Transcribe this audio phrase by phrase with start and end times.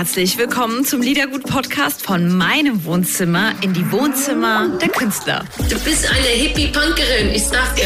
[0.00, 5.44] herzlich willkommen zum Liedergut-Podcast von meinem Wohnzimmer in die Wohnzimmer der Künstler.
[5.58, 7.84] Du bist eine Hippie-Punkerin, ich sag dir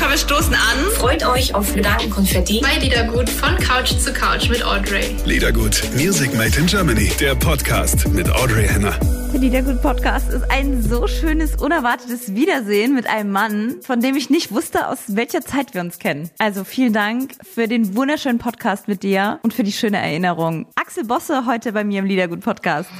[0.00, 0.90] Komm, wir stoßen an.
[0.96, 5.14] Freut euch auf Gedankenkonfetti bei Liedergut von Couch zu Couch mit Audrey.
[5.24, 8.98] Liedergut, Music Made in Germany, der Podcast mit Audrey Henner.
[9.32, 14.50] Der Liedergut-Podcast ist ein so schönes, unerwartetes Wiedersehen mit einem Mann, von dem ich nicht
[14.50, 16.28] wusste, aus welcher Zeit wir uns kennen.
[16.40, 20.66] Also vielen Dank für den wunderschönen Podcast mit dir und für die schöne Erinnerung.
[20.74, 22.90] Axel Bosse heute bei mir im Liedergut-Podcast.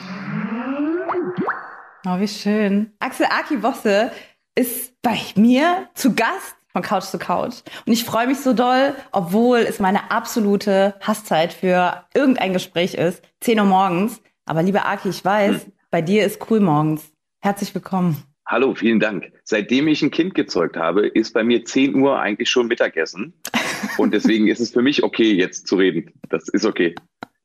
[2.07, 2.93] Oh, wie schön.
[3.01, 4.13] Axel Aki Bosse
[4.55, 7.57] ist bei mir zu Gast von Couch zu Couch.
[7.87, 13.21] Und ich freue mich so doll, obwohl es meine absolute Hasszeit für irgendein Gespräch ist.
[13.41, 14.21] 10 Uhr morgens.
[14.47, 15.67] Aber lieber Aki, ich weiß.
[15.91, 17.13] Bei dir ist cool morgens.
[17.43, 18.23] Herzlich willkommen.
[18.47, 19.33] Hallo, vielen Dank.
[19.45, 23.35] Seitdem ich ein Kind gezeugt habe, ist bei mir 10 Uhr eigentlich schon Mittagessen.
[23.99, 26.13] Und deswegen ist es für mich okay, jetzt zu reden.
[26.29, 26.95] Das ist okay.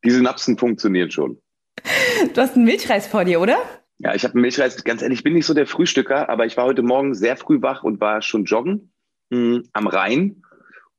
[0.03, 1.39] Die Synapsen funktionieren schon.
[2.33, 3.57] Du hast einen Milchreis vor dir, oder?
[3.99, 4.83] Ja, ich habe einen Milchreis.
[4.83, 7.61] Ganz ehrlich, ich bin nicht so der Frühstücker, aber ich war heute Morgen sehr früh
[7.61, 8.91] wach und war schon joggen
[9.29, 10.41] mh, hm, am Rhein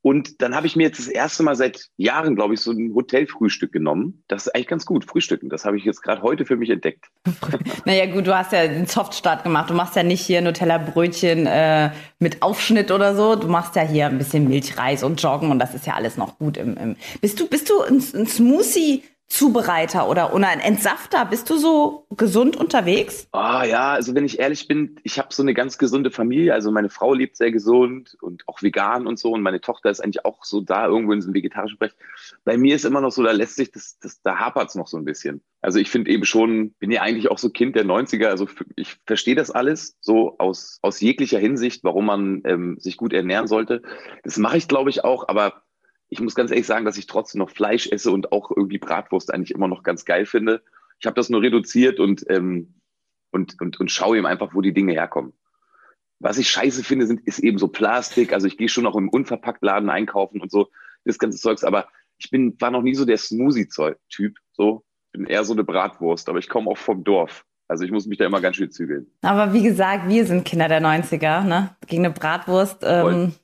[0.07, 2.95] und dann habe ich mir jetzt das erste Mal seit Jahren, glaube ich, so ein
[2.95, 4.23] Hotelfrühstück genommen.
[4.29, 5.49] Das ist eigentlich ganz gut, Frühstücken.
[5.49, 7.07] Das habe ich jetzt gerade heute für mich entdeckt.
[7.85, 9.69] naja gut, du hast ja den Softstart gemacht.
[9.69, 11.91] Du machst ja nicht hier Nutella-Brötchen äh,
[12.21, 13.35] mit Aufschnitt oder so.
[13.35, 16.39] Du machst ja hier ein bisschen Milchreis und Joggen und das ist ja alles noch
[16.39, 16.57] gut.
[16.57, 21.25] Im, im bist du, bist du ein, ein Smoothie Zubereiter oder, oder ein Entsafter?
[21.25, 23.27] Bist du so gesund unterwegs?
[23.33, 26.55] Ah ja, also wenn ich ehrlich bin, ich habe so eine ganz gesunde Familie.
[26.55, 29.33] Also meine Frau lebt sehr gesund und auch vegan und so.
[29.33, 31.95] Und meine Tochter ist eigentlich auch so da irgendwo in so einem vegetarischen Bereich.
[32.45, 34.87] Bei mir ist immer noch so, da lässt sich das, das da hapert es noch
[34.87, 35.43] so ein bisschen.
[35.61, 38.29] Also ich finde eben schon, bin ja eigentlich auch so Kind der 90er.
[38.29, 38.47] Also
[38.77, 43.49] ich verstehe das alles so aus, aus jeglicher Hinsicht, warum man ähm, sich gut ernähren
[43.49, 43.83] sollte.
[44.23, 45.66] Das mache ich, glaube ich, auch, aber
[46.09, 49.33] ich muss ganz ehrlich sagen, dass ich trotzdem noch Fleisch esse und auch irgendwie Bratwurst
[49.33, 50.63] eigentlich immer noch ganz geil finde.
[51.01, 52.75] Ich habe das nur reduziert und, ähm,
[53.33, 55.33] und, und, und schaue eben einfach, wo die Dinge herkommen.
[56.19, 58.33] Was ich scheiße finde, sind, ist eben so Plastik.
[58.33, 60.71] Also ich gehe schon noch im Unverpacktladen einkaufen und so,
[61.05, 61.65] das ganze Zeugs.
[61.65, 64.39] Aber ich bin, war noch nie so der Smoothie-Typ.
[64.53, 67.45] So, bin eher so eine Bratwurst, aber ich komme auch vom Dorf.
[67.69, 69.09] Also ich muss mich da immer ganz schön zügeln.
[69.23, 71.77] Aber wie gesagt, wir sind Kinder der 90er, ne?
[71.87, 73.35] Gegen eine Bratwurst ähm,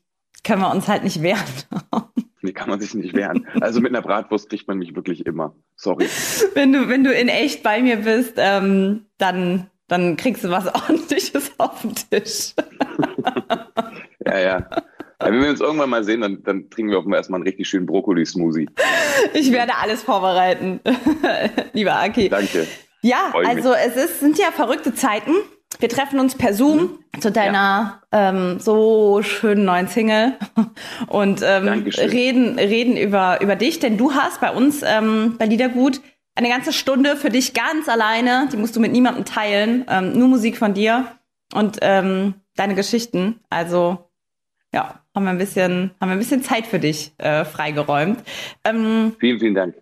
[0.44, 1.42] können wir uns halt nicht wehren.
[2.44, 3.46] Nee, kann man sich nicht wehren.
[3.60, 5.54] Also mit einer Bratwurst kriegt man mich wirklich immer.
[5.76, 6.08] Sorry.
[6.54, 10.66] Wenn du, wenn du in echt bei mir bist, ähm, dann, dann kriegst du was
[10.74, 12.54] ordentliches auf den Tisch.
[14.26, 14.66] ja, ja.
[15.20, 17.86] Wenn wir uns irgendwann mal sehen, dann, dann trinken wir mal erstmal einen richtig schönen
[17.86, 18.68] Brokkoli-Smoothie.
[19.34, 20.80] Ich werde alles vorbereiten,
[21.72, 22.28] lieber Aki.
[22.28, 22.66] Danke.
[23.02, 25.32] Ja, also es ist, sind ja verrückte Zeiten.
[25.80, 27.20] Wir treffen uns per Zoom mhm.
[27.20, 28.30] zu deiner ja.
[28.30, 30.34] ähm, so schönen neuen Single
[31.08, 36.00] und ähm, reden, reden über, über dich, denn du hast bei uns ähm, bei Liedergut
[36.34, 40.28] eine ganze Stunde für dich ganz alleine, die musst du mit niemandem teilen, ähm, nur
[40.28, 41.06] Musik von dir
[41.54, 43.40] und ähm, deine Geschichten.
[43.50, 44.10] Also
[44.72, 48.22] ja, haben wir ein bisschen, haben wir ein bisschen Zeit für dich äh, freigeräumt.
[48.64, 49.74] Ähm, vielen, vielen Dank.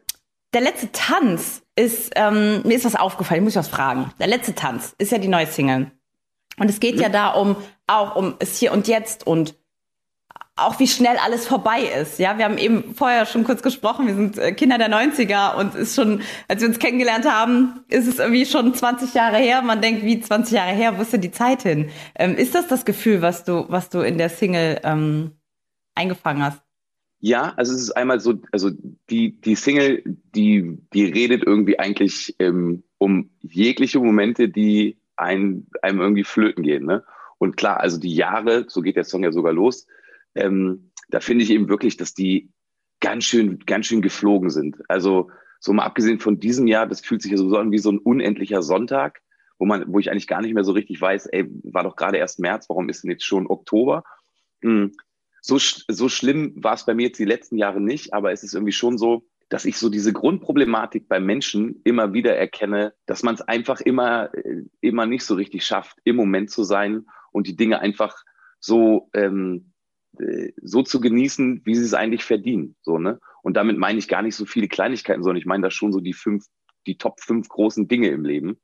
[0.52, 4.12] Der letzte Tanz ist, ähm, mir ist was aufgefallen, ich muss was fragen.
[4.19, 5.91] Der letzte Tanz ist ja die neue Single.
[6.58, 7.03] Und es geht mhm.
[7.03, 9.54] ja da um, auch um es hier und jetzt und
[10.56, 12.19] auch wie schnell alles vorbei ist.
[12.19, 15.75] Ja, wir haben eben vorher schon kurz gesprochen, wir sind äh, Kinder der 90er und
[15.75, 19.62] ist schon, als wir uns kennengelernt haben, ist es irgendwie schon 20 Jahre her.
[19.62, 21.91] Man denkt, wie 20 Jahre her, wo ist denn die Zeit hin?
[22.14, 25.32] Ähm, ist das das Gefühl, was du, was du in der Single ähm,
[25.94, 26.60] eingefangen hast?
[27.20, 28.70] Ja, also es ist einmal so, also
[29.10, 30.03] die, die Single,
[30.34, 36.86] die, die redet irgendwie eigentlich ähm, um jegliche Momente, die ein, einem irgendwie flöten gehen.
[36.86, 37.04] Ne?
[37.36, 39.86] Und klar, also die Jahre, so geht der Song ja sogar los,
[40.34, 42.53] ähm, da finde ich eben wirklich, dass die
[43.00, 44.78] ganz schön, ganz schön geflogen sind.
[44.88, 47.92] Also so mal abgesehen von diesem Jahr, das fühlt sich ja so an wie so
[47.92, 49.20] ein unendlicher Sonntag,
[49.59, 52.16] wo man, wo ich eigentlich gar nicht mehr so richtig weiß, ey, war doch gerade
[52.16, 54.04] erst März, warum ist denn jetzt schon Oktober?
[54.62, 54.92] Hm
[55.40, 58.54] so, so schlimm war es bei mir jetzt die letzten Jahre nicht, aber es ist
[58.54, 63.34] irgendwie schon so, dass ich so diese Grundproblematik beim Menschen immer wieder erkenne, dass man
[63.34, 67.56] es einfach immer, äh, immer nicht so richtig schafft, im Moment zu sein und die
[67.56, 68.24] Dinge einfach
[68.60, 69.72] so, ähm,
[70.18, 72.76] äh, so zu genießen, wie sie es eigentlich verdienen.
[72.82, 73.18] So, ne?
[73.42, 76.00] Und damit meine ich gar nicht so viele Kleinigkeiten, sondern ich meine da schon so
[76.00, 76.44] die fünf,
[76.86, 78.60] die Top fünf großen Dinge im Leben.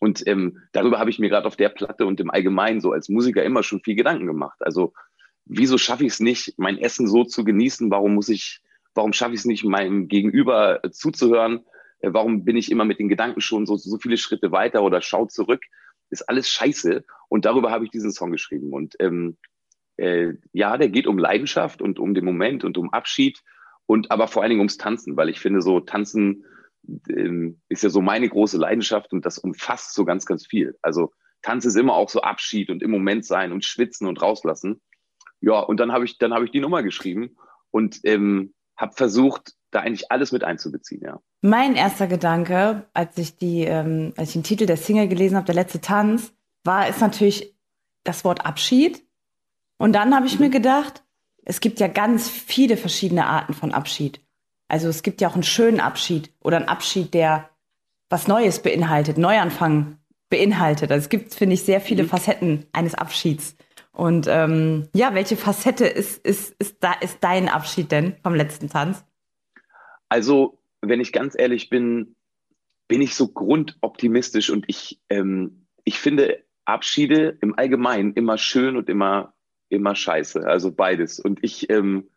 [0.00, 3.08] Und ähm, darüber habe ich mir gerade auf der Platte und im Allgemeinen so als
[3.08, 4.58] Musiker immer schon viel Gedanken gemacht.
[4.60, 4.92] Also
[5.46, 7.90] wieso schaffe ich es nicht, mein Essen so zu genießen?
[7.90, 8.60] Warum muss ich,
[8.94, 11.64] warum schaffe ich es nicht, meinem Gegenüber äh, zuzuhören?
[12.00, 15.00] Äh, warum bin ich immer mit den Gedanken schon so, so viele Schritte weiter oder
[15.02, 15.62] schau zurück?
[16.10, 17.04] Ist alles scheiße.
[17.28, 18.72] Und darüber habe ich diesen Song geschrieben.
[18.72, 19.36] Und ähm,
[19.96, 23.42] äh, ja, der geht um Leidenschaft und um den Moment und um Abschied
[23.86, 26.44] Und aber vor allen Dingen ums Tanzen, weil ich finde, so Tanzen
[27.08, 30.76] ähm, ist ja so meine große Leidenschaft und das umfasst so ganz, ganz viel.
[30.82, 31.12] Also
[31.42, 34.80] Tanz ist immer auch so Abschied und im Moment sein und schwitzen und rauslassen.
[35.44, 37.36] Ja, und dann habe ich, dann habe ich die Nummer geschrieben
[37.70, 41.20] und ähm, habe versucht, da eigentlich alles mit einzubeziehen, ja.
[41.42, 45.46] Mein erster Gedanke, als ich die, ähm, als ich den Titel der Single gelesen habe,
[45.46, 46.32] der letzte Tanz,
[46.64, 47.54] war, ist natürlich
[48.04, 49.04] das Wort Abschied.
[49.76, 50.46] Und dann habe ich mhm.
[50.46, 51.04] mir gedacht,
[51.44, 54.20] es gibt ja ganz viele verschiedene Arten von Abschied.
[54.68, 57.50] Also es gibt ja auch einen schönen Abschied oder einen Abschied, der
[58.08, 59.98] was Neues beinhaltet, Neuanfang
[60.30, 60.90] beinhaltet.
[60.90, 62.08] Also es gibt, finde ich, sehr viele mhm.
[62.08, 63.56] Facetten eines Abschieds.
[63.94, 68.68] Und ähm, ja, welche Facette ist, ist, ist, da, ist dein Abschied denn vom letzten
[68.68, 69.04] Tanz?
[70.08, 72.16] Also, wenn ich ganz ehrlich bin,
[72.88, 78.88] bin ich so grundoptimistisch und ich, ähm, ich finde Abschiede im Allgemeinen immer schön und
[78.88, 79.32] immer,
[79.68, 80.46] immer scheiße.
[80.46, 81.20] Also beides.
[81.20, 82.10] Und ich, ähm,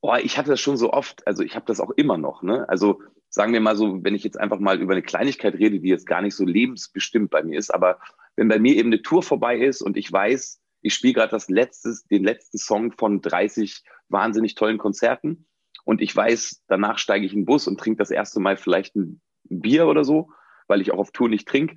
[0.00, 2.42] oh, ich hatte das schon so oft, also ich habe das auch immer noch.
[2.42, 2.68] Ne?
[2.68, 5.88] Also sagen wir mal so, wenn ich jetzt einfach mal über eine Kleinigkeit rede, die
[5.88, 8.00] jetzt gar nicht so lebensbestimmt bei mir ist, aber
[8.36, 11.48] wenn bei mir eben eine Tour vorbei ist und ich weiß, ich spiele gerade das
[11.48, 15.46] letztes, den letzten Song von 30 wahnsinnig tollen Konzerten
[15.84, 18.96] und ich weiß, danach steige ich in den Bus und trinke das erste Mal vielleicht
[18.96, 20.30] ein Bier oder so,
[20.68, 21.76] weil ich auch auf Tour nicht trinke.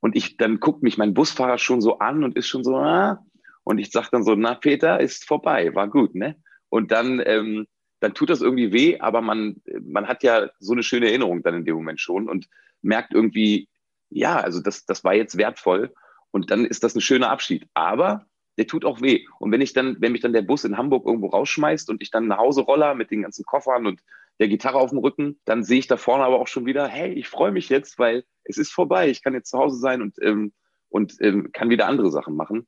[0.00, 3.24] Und ich, dann guckt mich mein Busfahrer schon so an und ist schon so, ah,
[3.64, 6.36] und ich sage dann so, na Peter, ist vorbei, war gut, ne?
[6.68, 7.66] Und dann, ähm,
[8.00, 11.54] dann tut das irgendwie weh, aber man, man hat ja so eine schöne Erinnerung dann
[11.54, 12.48] in dem Moment schon und
[12.80, 13.68] merkt irgendwie,
[14.08, 15.92] ja, also das, das war jetzt wertvoll
[16.30, 17.68] und dann ist das ein schöner Abschied.
[17.74, 18.26] Aber
[18.58, 19.26] der tut auch weh.
[19.38, 22.10] Und wenn ich dann, wenn mich dann der Bus in Hamburg irgendwo rausschmeißt und ich
[22.10, 24.02] dann nach Hause roller mit den ganzen Koffern und
[24.38, 27.12] der Gitarre auf dem Rücken, dann sehe ich da vorne aber auch schon wieder, hey,
[27.12, 29.10] ich freue mich jetzt, weil es ist vorbei.
[29.10, 30.52] Ich kann jetzt zu Hause sein und, ähm,
[30.88, 32.66] und ähm, kann wieder andere Sachen machen.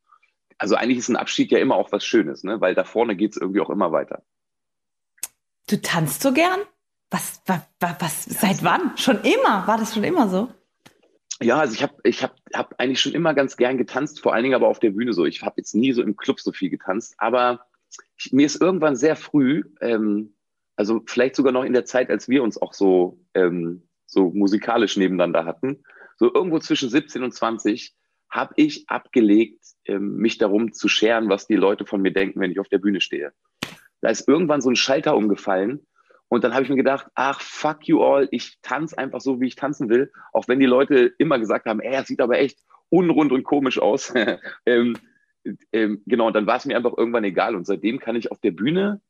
[0.59, 2.61] Also eigentlich ist ein Abschied ja immer auch was Schönes, ne?
[2.61, 4.23] weil da vorne geht es irgendwie auch immer weiter.
[5.69, 6.61] Du tanzt so gern?
[7.11, 8.97] Was, was, was, seit wann?
[8.97, 9.67] Schon immer?
[9.67, 10.49] War das schon immer so?
[11.43, 14.45] Ja, also ich habe ich hab, hab eigentlich schon immer ganz gern getanzt, vor allen
[14.45, 15.25] Dingen aber auf der Bühne so.
[15.25, 17.67] Ich habe jetzt nie so im Club so viel getanzt, aber
[18.17, 20.35] ich, mir ist irgendwann sehr früh, ähm,
[20.77, 24.97] also vielleicht sogar noch in der Zeit, als wir uns auch so, ähm, so musikalisch
[24.97, 25.85] nebeneinander hatten,
[26.17, 27.95] so irgendwo zwischen 17 und 20,
[28.31, 32.51] habe ich abgelegt, ähm, mich darum zu scheren, was die Leute von mir denken, wenn
[32.51, 33.33] ich auf der Bühne stehe.
[34.01, 35.87] Da ist irgendwann so ein Schalter umgefallen
[36.33, 39.49] und dann habe ich mir gedacht, ach, fuck you all, ich tanze einfach so, wie
[39.49, 40.11] ich tanzen will.
[40.33, 42.59] Auch wenn die Leute immer gesagt haben, ey, er sieht aber echt
[42.89, 44.15] unrund und komisch aus.
[44.65, 44.97] ähm,
[45.75, 47.55] ähm, genau, und dann war es mir einfach irgendwann egal.
[47.55, 49.03] Und seitdem kann ich auf der Bühne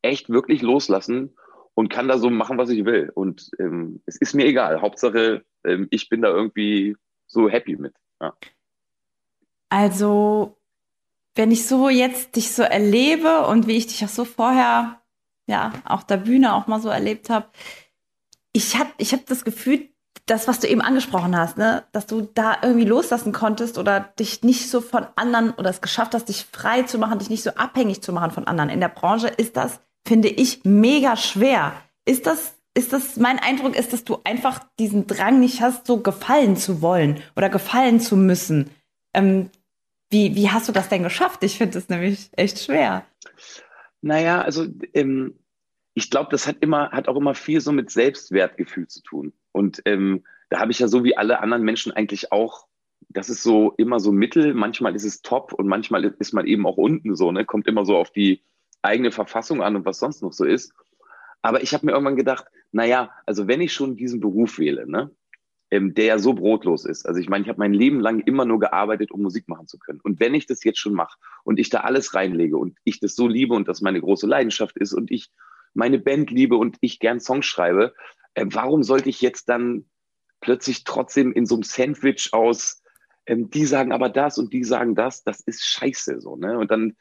[0.00, 1.36] echt wirklich loslassen
[1.74, 3.12] und kann da so machen, was ich will.
[3.14, 4.80] Und ähm, es ist mir egal.
[4.80, 6.96] Hauptsache, ähm, ich bin da irgendwie
[7.26, 7.92] so happy mit.
[8.18, 8.34] Ja.
[9.68, 10.56] Also,
[11.34, 15.01] wenn ich so jetzt dich so erlebe und wie ich dich auch so vorher
[15.46, 17.46] ja, auch der Bühne auch mal so erlebt habe.
[18.52, 19.88] Ich habe ich hab das Gefühl,
[20.26, 24.42] das, was du eben angesprochen hast, ne, dass du da irgendwie loslassen konntest oder dich
[24.42, 27.50] nicht so von anderen oder es geschafft hast, dich frei zu machen, dich nicht so
[27.50, 28.70] abhängig zu machen von anderen.
[28.70, 31.72] In der Branche ist das, finde ich, mega schwer.
[32.04, 35.98] Ist das, ist das, mein Eindruck ist, dass du einfach diesen Drang nicht hast, so
[35.98, 38.70] gefallen zu wollen oder gefallen zu müssen.
[39.14, 39.50] Ähm,
[40.10, 41.42] wie, wie hast du das denn geschafft?
[41.42, 43.04] Ich finde das nämlich echt schwer.
[44.02, 45.38] Naja, also ähm,
[45.94, 49.32] ich glaube, das hat immer, hat auch immer viel so mit Selbstwertgefühl zu tun.
[49.52, 52.66] Und ähm, da habe ich ja so wie alle anderen Menschen eigentlich auch,
[53.08, 56.66] das ist so immer so Mittel, manchmal ist es top und manchmal ist man eben
[56.66, 57.44] auch unten so, ne?
[57.44, 58.42] Kommt immer so auf die
[58.80, 60.72] eigene Verfassung an und was sonst noch so ist.
[61.42, 65.10] Aber ich habe mir irgendwann gedacht, naja, also wenn ich schon diesen Beruf wähle, ne,
[65.72, 67.06] ähm, der ja so brotlos ist.
[67.06, 69.78] Also ich meine, ich habe mein Leben lang immer nur gearbeitet, um Musik machen zu
[69.78, 70.00] können.
[70.02, 73.16] Und wenn ich das jetzt schon mache und ich da alles reinlege und ich das
[73.16, 75.30] so liebe und das meine große Leidenschaft ist und ich
[75.72, 77.94] meine Band liebe und ich gern Songs schreibe,
[78.34, 79.86] äh, warum sollte ich jetzt dann
[80.42, 82.82] plötzlich trotzdem in so einem Sandwich aus
[83.24, 86.58] ähm, die sagen aber das und die sagen das, das ist scheiße so, ne?
[86.58, 86.96] Und dann,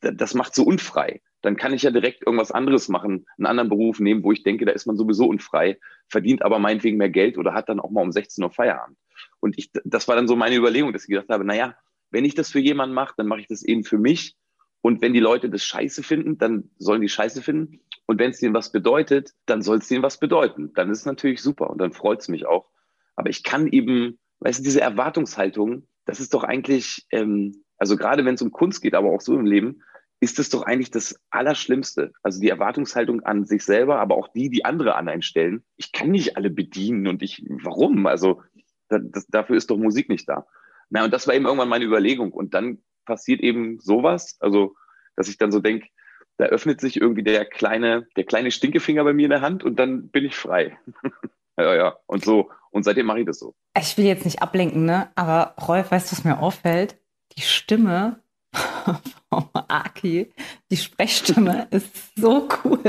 [0.00, 4.00] das macht so unfrei dann kann ich ja direkt irgendwas anderes machen, einen anderen Beruf
[4.00, 5.78] nehmen, wo ich denke, da ist man sowieso unfrei,
[6.08, 8.98] verdient aber meinetwegen mehr Geld oder hat dann auch mal um 16 Uhr Feierabend.
[9.40, 11.74] Und ich, das war dann so meine Überlegung, dass ich gedacht habe, naja,
[12.10, 14.36] wenn ich das für jemanden mache, dann mache ich das eben für mich.
[14.82, 17.80] Und wenn die Leute das scheiße finden, dann sollen die scheiße finden.
[18.06, 20.72] Und wenn es denen was bedeutet, dann soll es denen was bedeuten.
[20.74, 22.70] Dann ist es natürlich super und dann freut es mich auch.
[23.14, 28.24] Aber ich kann eben, weißt du, diese Erwartungshaltung, das ist doch eigentlich, ähm, also gerade
[28.24, 29.82] wenn es um Kunst geht, aber auch so im Leben,
[30.20, 32.12] ist es doch eigentlich das Allerschlimmste.
[32.22, 35.64] Also die Erwartungshaltung an sich selber, aber auch die, die andere an einen stellen.
[35.76, 38.06] Ich kann nicht alle bedienen und ich, warum?
[38.06, 38.42] Also
[38.88, 40.46] das, dafür ist doch Musik nicht da.
[40.90, 42.32] Na, und das war eben irgendwann meine Überlegung.
[42.32, 44.74] Und dann passiert eben sowas, also
[45.16, 45.88] dass ich dann so denke,
[46.36, 49.76] da öffnet sich irgendwie der kleine, der kleine Stinkefinger bei mir in der Hand und
[49.76, 50.78] dann bin ich frei.
[51.58, 51.96] ja, ja.
[52.06, 53.54] Und so, und seitdem mache ich das so.
[53.78, 55.10] Ich will jetzt nicht ablenken, ne?
[55.14, 56.98] Aber Rolf, weißt du, was mir auffällt?
[57.36, 58.22] Die Stimme
[59.28, 60.32] vom Aki,
[60.70, 62.82] die Sprechstimme ist so cool.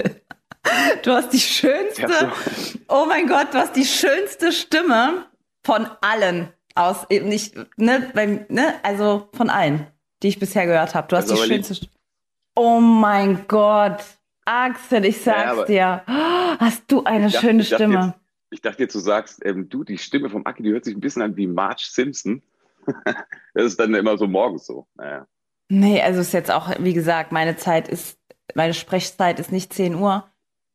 [1.04, 2.32] Du hast die schönste, Ja,
[2.88, 5.26] oh mein Gott, du hast die schönste Stimme
[5.64, 9.88] von allen aus, eben nicht, ne, beim, ne, also von allen,
[10.24, 11.08] die ich bisher gehört habe.
[11.08, 11.92] Du hast ist die schönste Stimme.
[12.56, 14.04] Oh mein Gott,
[14.46, 16.12] Axel, ich sag's aber- dir, oh,
[16.60, 18.06] hast du eine dachte- schöne ich dachte Stimme.
[18.06, 18.16] Jetzt,
[18.52, 21.02] ich dachte jetzt, du sagst, ähm, du, die Stimme vom Aki, die hört sich ein
[21.02, 22.42] bisschen an wie Marge Simpson.
[23.54, 24.88] das ist dann immer so morgens so.
[24.96, 25.28] Naja.
[25.74, 28.20] Nee, also ist jetzt auch, wie gesagt, meine Zeit ist,
[28.56, 30.26] meine Sprechzeit ist nicht 10 Uhr,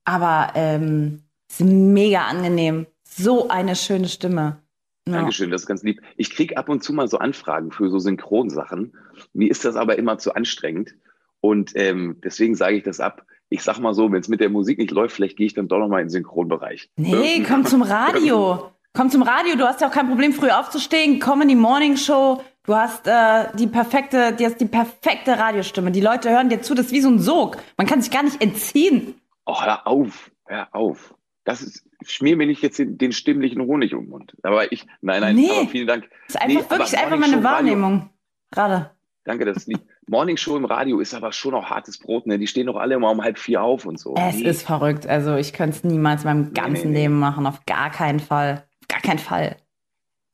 [0.05, 2.87] aber ähm, ist mega angenehm.
[3.07, 4.63] So eine schöne Stimme.
[5.07, 5.17] Ja.
[5.17, 6.01] Dankeschön, das ist ganz lieb.
[6.17, 8.95] Ich krieg ab und zu mal so Anfragen für so Synchronsachen.
[9.35, 10.95] Mir ist das aber immer zu anstrengend.
[11.43, 13.27] Und ähm, deswegen sage ich das ab.
[13.51, 15.69] Ich sag mal so, wenn es mit der Musik nicht läuft, vielleicht gehe ich dann
[15.69, 16.91] doch noch mal in den Synchronbereich.
[16.97, 18.71] Nee, komm zum Radio.
[18.97, 19.57] Komm zum Radio.
[19.57, 21.21] Du hast ja auch kein Problem, früh aufzustehen.
[21.21, 22.43] Komm in die Morning Show.
[22.65, 25.91] Du hast äh, die perfekte, du hast die perfekte Radiostimme.
[25.93, 26.75] Die Leute hören dir zu.
[26.75, 27.59] Das ist wie so ein Sog.
[27.77, 29.15] Man kann sich gar nicht entziehen.
[29.45, 31.15] Oh, hör auf, hör auf.
[31.45, 34.33] Das ist, schmier mir nicht jetzt den, den stimmlichen Honig um den Mund.
[34.43, 35.51] Aber ich, nein, nein, Nee.
[35.51, 36.09] aber vielen Dank.
[36.29, 38.09] Das ist einfach Nee, wirklich einfach meine Wahrnehmung.
[38.51, 38.93] Gerade.
[39.25, 39.81] Danke, das ist lieb.
[40.09, 42.39] Morning Show im Radio ist aber schon auch hartes Brot, ne?
[42.39, 44.15] Die stehen doch alle immer um halb vier auf und so.
[44.17, 44.45] Es Nee.
[44.49, 45.07] ist verrückt.
[45.07, 47.03] Also ich könnte es niemals in meinem ganzen nee.
[47.03, 47.47] Leben machen.
[47.47, 48.66] Auf gar keinen Fall.
[48.89, 49.57] Gar keinen Fall.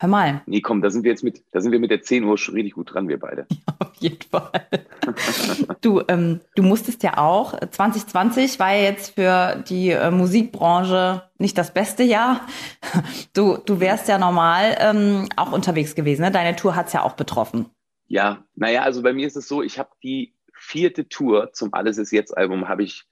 [0.02, 0.42] Hör mal.
[0.46, 2.54] Nee, komm, da sind wir jetzt mit, da sind wir mit der 10 Uhr schon
[2.54, 3.46] richtig gut dran, wir beide.
[3.78, 4.66] Auf jeden Fall.
[5.80, 11.56] Du, ähm, du musstest ja auch, 2020 war ja jetzt für die äh, Musikbranche nicht
[11.56, 12.40] das beste Jahr.
[13.32, 16.22] Du, du wärst ja normal ähm, auch unterwegs gewesen.
[16.22, 16.30] Ne?
[16.30, 17.70] Deine Tour hat's ja auch betroffen.
[18.06, 21.96] Ja, naja, also bei mir ist es so, ich habe die vierte Tour zum Alles
[21.96, 23.04] ist jetzt Album habe ich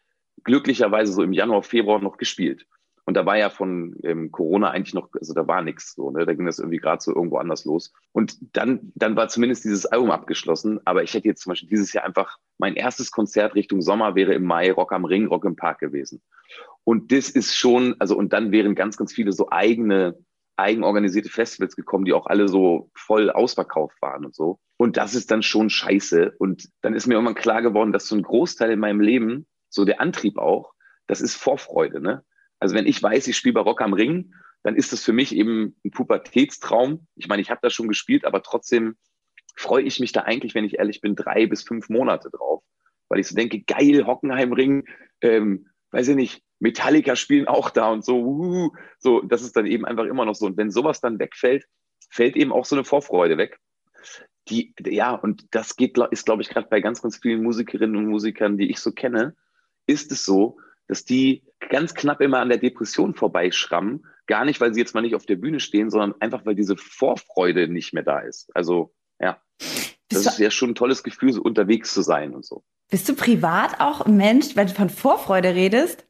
[0.44, 2.66] glücklicherweise so im Januar, Februar noch gespielt.
[3.10, 6.24] Und da war ja von ähm, Corona eigentlich noch, also da war nichts so, ne?
[6.24, 7.92] Da ging das irgendwie gerade so irgendwo anders los.
[8.12, 10.78] Und dann, dann war zumindest dieses Album abgeschlossen.
[10.84, 14.32] Aber ich hätte jetzt zum Beispiel dieses Jahr einfach mein erstes Konzert Richtung Sommer wäre
[14.32, 16.22] im Mai Rock am Ring, Rock im Park gewesen.
[16.84, 20.16] Und das ist schon, also und dann wären ganz, ganz viele so eigene,
[20.54, 24.60] eigenorganisierte Festivals gekommen, die auch alle so voll ausverkauft waren und so.
[24.76, 26.36] Und das ist dann schon scheiße.
[26.38, 29.84] Und dann ist mir irgendwann klar geworden, dass so ein Großteil in meinem Leben, so
[29.84, 30.74] der Antrieb auch,
[31.08, 32.22] das ist Vorfreude, ne?
[32.60, 35.34] Also wenn ich weiß, ich spiele bei Rock am Ring, dann ist das für mich
[35.34, 37.06] eben ein Pubertätstraum.
[37.16, 38.96] Ich meine, ich habe das schon gespielt, aber trotzdem
[39.56, 42.62] freue ich mich da eigentlich, wenn ich ehrlich bin, drei bis fünf Monate drauf.
[43.08, 44.84] Weil ich so denke, geil, Hockenheimring,
[45.22, 49.66] ähm, weiß ich nicht, Metallica spielen auch da und so, uh, so, das ist dann
[49.66, 50.46] eben einfach immer noch so.
[50.46, 51.66] Und wenn sowas dann wegfällt,
[52.10, 53.58] fällt eben auch so eine Vorfreude weg.
[54.48, 58.06] Die, ja, und das geht, ist, glaube ich, gerade bei ganz, ganz vielen Musikerinnen und
[58.06, 59.34] Musikern, die ich so kenne,
[59.86, 60.58] ist es so,
[60.90, 64.04] dass die ganz knapp immer an der Depression vorbeischrammen.
[64.26, 66.76] Gar nicht, weil sie jetzt mal nicht auf der Bühne stehen, sondern einfach, weil diese
[66.76, 68.50] Vorfreude nicht mehr da ist.
[68.54, 69.40] Also, ja.
[70.08, 72.64] Das ist ja schon ein tolles Gefühl, so unterwegs zu sein und so.
[72.90, 76.04] Bist du privat auch ein Mensch, wenn du von Vorfreude redest?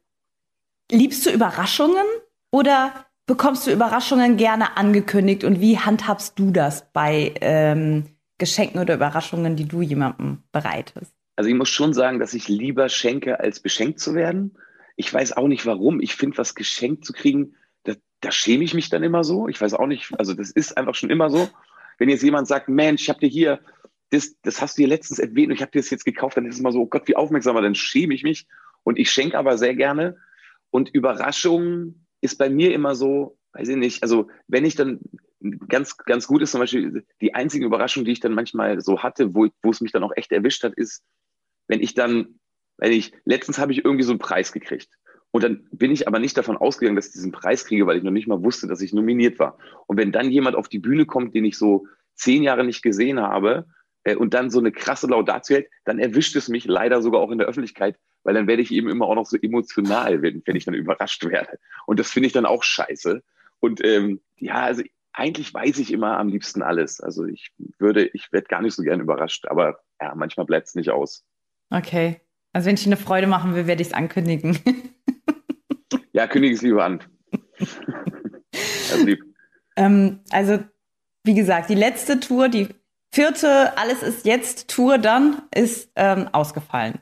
[0.91, 2.05] Liebst du Überraschungen
[2.49, 8.05] oder bekommst du Überraschungen gerne angekündigt und wie handhabst du das bei ähm,
[8.39, 11.13] Geschenken oder Überraschungen, die du jemandem bereitest?
[11.35, 14.55] Also ich muss schon sagen, dass ich lieber schenke, als beschenkt zu werden.
[15.01, 15.99] Ich weiß auch nicht warum.
[15.99, 17.55] Ich finde, was geschenkt zu kriegen,
[17.85, 19.47] da, da schäme ich mich dann immer so.
[19.47, 21.49] Ich weiß auch nicht, also das ist einfach schon immer so.
[21.97, 23.61] Wenn jetzt jemand sagt, Mensch, ich habe dir hier,
[24.11, 26.45] das, das hast du dir letztens erwähnt und ich habe dir das jetzt gekauft, dann
[26.45, 28.45] ist es immer so, oh Gott, wie aufmerksam, dann schäme ich mich.
[28.83, 30.17] Und ich schenke aber sehr gerne.
[30.69, 34.99] Und Überraschung ist bei mir immer so, weiß ich nicht, also wenn ich dann
[35.67, 39.33] ganz, ganz gut ist zum Beispiel die einzige Überraschung, die ich dann manchmal so hatte,
[39.33, 41.03] wo, wo es mich dann auch echt erwischt hat, ist,
[41.67, 42.39] wenn ich dann,
[42.81, 44.89] wenn ich, letztens habe ich irgendwie so einen Preis gekriegt.
[45.29, 48.03] Und dann bin ich aber nicht davon ausgegangen, dass ich diesen Preis kriege, weil ich
[48.03, 49.57] noch nicht mal wusste, dass ich nominiert war.
[49.87, 53.21] Und wenn dann jemand auf die Bühne kommt, den ich so zehn Jahre nicht gesehen
[53.21, 53.65] habe,
[54.03, 57.31] äh, und dann so eine krasse Laudatio hält, dann erwischt es mich leider sogar auch
[57.31, 60.55] in der Öffentlichkeit, weil dann werde ich eben immer auch noch so emotional, wenn, wenn
[60.55, 61.59] ich dann überrascht werde.
[61.85, 63.23] Und das finde ich dann auch scheiße.
[63.59, 64.81] Und ähm, ja, also
[65.13, 66.99] eigentlich weiß ich immer am liebsten alles.
[66.99, 70.75] Also ich würde, ich werde gar nicht so gern überrascht, aber ja, manchmal bleibt es
[70.75, 71.23] nicht aus.
[71.69, 72.21] Okay.
[72.53, 74.57] Also wenn ich eine Freude machen will, werde ich es ankündigen.
[76.13, 77.01] Ja, kündige es lieber an.
[78.91, 79.23] also lieb.
[79.77, 80.59] ähm, also,
[81.23, 82.67] wie gesagt, die letzte Tour, die
[83.13, 86.99] vierte Alles ist jetzt Tour dann, ist ähm, ausgefallen.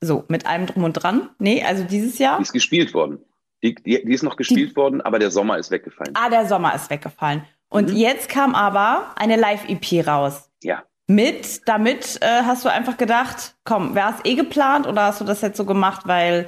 [0.00, 1.30] So, mit allem drum und dran.
[1.38, 2.38] Nee, also dieses Jahr.
[2.38, 3.20] Die ist gespielt worden.
[3.62, 6.12] Die, die, die ist noch gespielt worden, aber der Sommer ist weggefallen.
[6.16, 7.44] Ah, der Sommer ist weggefallen.
[7.68, 7.96] Und Mhm.
[7.96, 10.50] jetzt kam aber eine Live-EP raus.
[10.62, 10.82] Ja.
[11.10, 11.68] Mit.
[11.68, 15.42] Damit äh, hast du einfach gedacht, komm, wäre es eh geplant oder hast du das
[15.42, 16.46] jetzt so gemacht, weil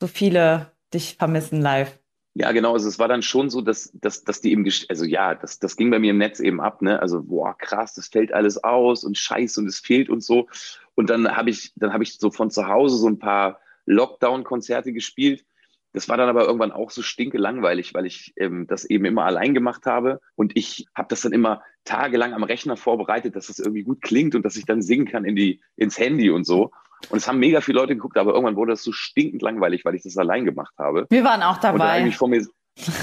[0.00, 1.98] so viele dich vermissen live?
[2.34, 2.74] Ja, genau.
[2.74, 5.76] Also es war dann schon so, dass, dass, dass die eben, also ja, das, das
[5.76, 7.00] ging bei mir im Netz eben ab, ne?
[7.00, 10.46] Also, boah, krass, das fällt alles aus und scheiße und es fehlt und so.
[10.94, 14.92] Und dann habe ich, dann habe ich so von zu Hause so ein paar Lockdown-Konzerte
[14.92, 15.46] gespielt.
[15.96, 19.24] Das war dann aber irgendwann auch so stinke langweilig, weil ich ähm, das eben immer
[19.24, 20.20] allein gemacht habe.
[20.34, 24.34] Und ich habe das dann immer tagelang am Rechner vorbereitet, dass das irgendwie gut klingt
[24.34, 26.70] und dass ich dann singen kann in die, ins Handy und so.
[27.08, 29.94] Und es haben mega viele Leute geguckt, aber irgendwann wurde das so stinkend langweilig, weil
[29.94, 31.06] ich das allein gemacht habe.
[31.08, 31.72] Wir waren auch dabei.
[31.72, 32.46] Und dann habe ich mich vor mir,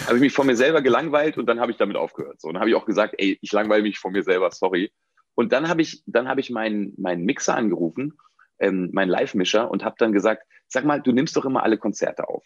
[0.06, 2.42] habe ich mich vor mir selber gelangweilt und dann habe ich damit aufgehört.
[2.42, 4.92] So, und dann habe ich auch gesagt, ey, ich langweile mich vor mir selber, sorry.
[5.34, 8.20] Und dann habe ich, dann habe ich meinen, meinen Mixer angerufen,
[8.60, 12.30] ähm, meinen Live-Mischer und habe dann gesagt, sag mal, du nimmst doch immer alle Konzerte
[12.30, 12.46] auf.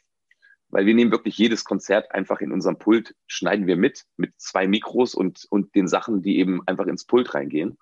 [0.69, 4.67] Weil wir nehmen wirklich jedes Konzert einfach in unserem Pult, schneiden wir mit, mit zwei
[4.67, 7.77] Mikros und, und den Sachen, die eben einfach ins Pult reingehen.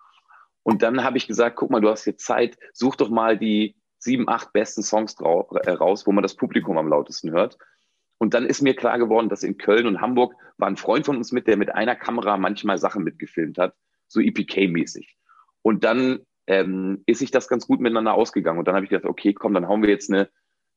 [0.64, 3.76] Und dann habe ich gesagt, guck mal, du hast jetzt Zeit, such doch mal die
[3.98, 7.58] sieben, acht besten Songs äh, raus, wo man das Publikum am lautesten hört.
[8.18, 11.18] Und dann ist mir klar geworden, dass in Köln und Hamburg war ein Freund von
[11.18, 13.76] uns mit, der mit einer Kamera manchmal Sachen mitgefilmt hat,
[14.08, 15.18] so EPK-mäßig.
[15.62, 18.60] Und dann ähm, ist sich das ganz gut miteinander ausgegangen.
[18.60, 20.30] Und dann habe ich gedacht, okay, komm, dann hauen wir jetzt eine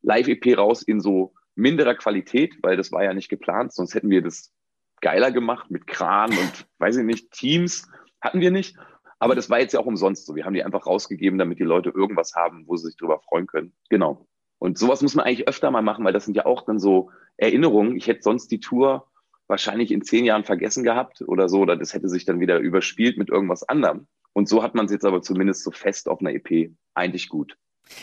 [0.02, 4.22] Live-EP raus in so minderer Qualität, weil das war ja nicht geplant, sonst hätten wir
[4.22, 4.52] das
[5.00, 7.88] geiler gemacht mit Kran und weiß ich nicht, Teams
[8.20, 8.76] hatten wir nicht.
[9.20, 10.34] Aber das war jetzt ja auch umsonst so.
[10.36, 13.46] Wir haben die einfach rausgegeben, damit die Leute irgendwas haben, wo sie sich drüber freuen
[13.46, 13.72] können.
[13.90, 14.26] Genau.
[14.58, 17.10] Und sowas muss man eigentlich öfter mal machen, weil das sind ja auch dann so
[17.36, 17.96] Erinnerungen.
[17.96, 19.08] Ich hätte sonst die Tour
[19.46, 23.18] wahrscheinlich in zehn Jahren vergessen gehabt oder so, oder das hätte sich dann wieder überspielt
[23.18, 24.06] mit irgendwas anderem.
[24.32, 27.56] Und so hat man es jetzt aber zumindest so fest auf einer EP eigentlich gut.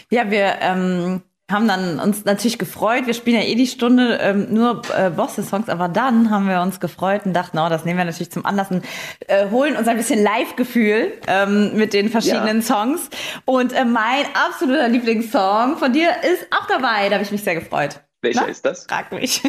[0.09, 1.21] Ja, wir ähm,
[1.52, 3.06] haben dann uns natürlich gefreut.
[3.06, 6.80] Wir spielen ja eh die Stunde ähm, nur äh, Bosse-Songs, aber dann haben wir uns
[6.80, 8.84] gefreut und dachten, oh, das nehmen wir natürlich zum Anlass und
[9.28, 12.64] äh, holen uns ein bisschen Live-Gefühl ähm, mit den verschiedenen ja.
[12.64, 13.10] Songs.
[13.46, 17.10] Und äh, mein absoluter Lieblingssong von dir ist auch dabei.
[17.10, 18.02] Da habe ich mich sehr gefreut.
[18.22, 18.48] Welcher Na?
[18.48, 18.86] ist das?
[18.86, 19.44] Frag mich.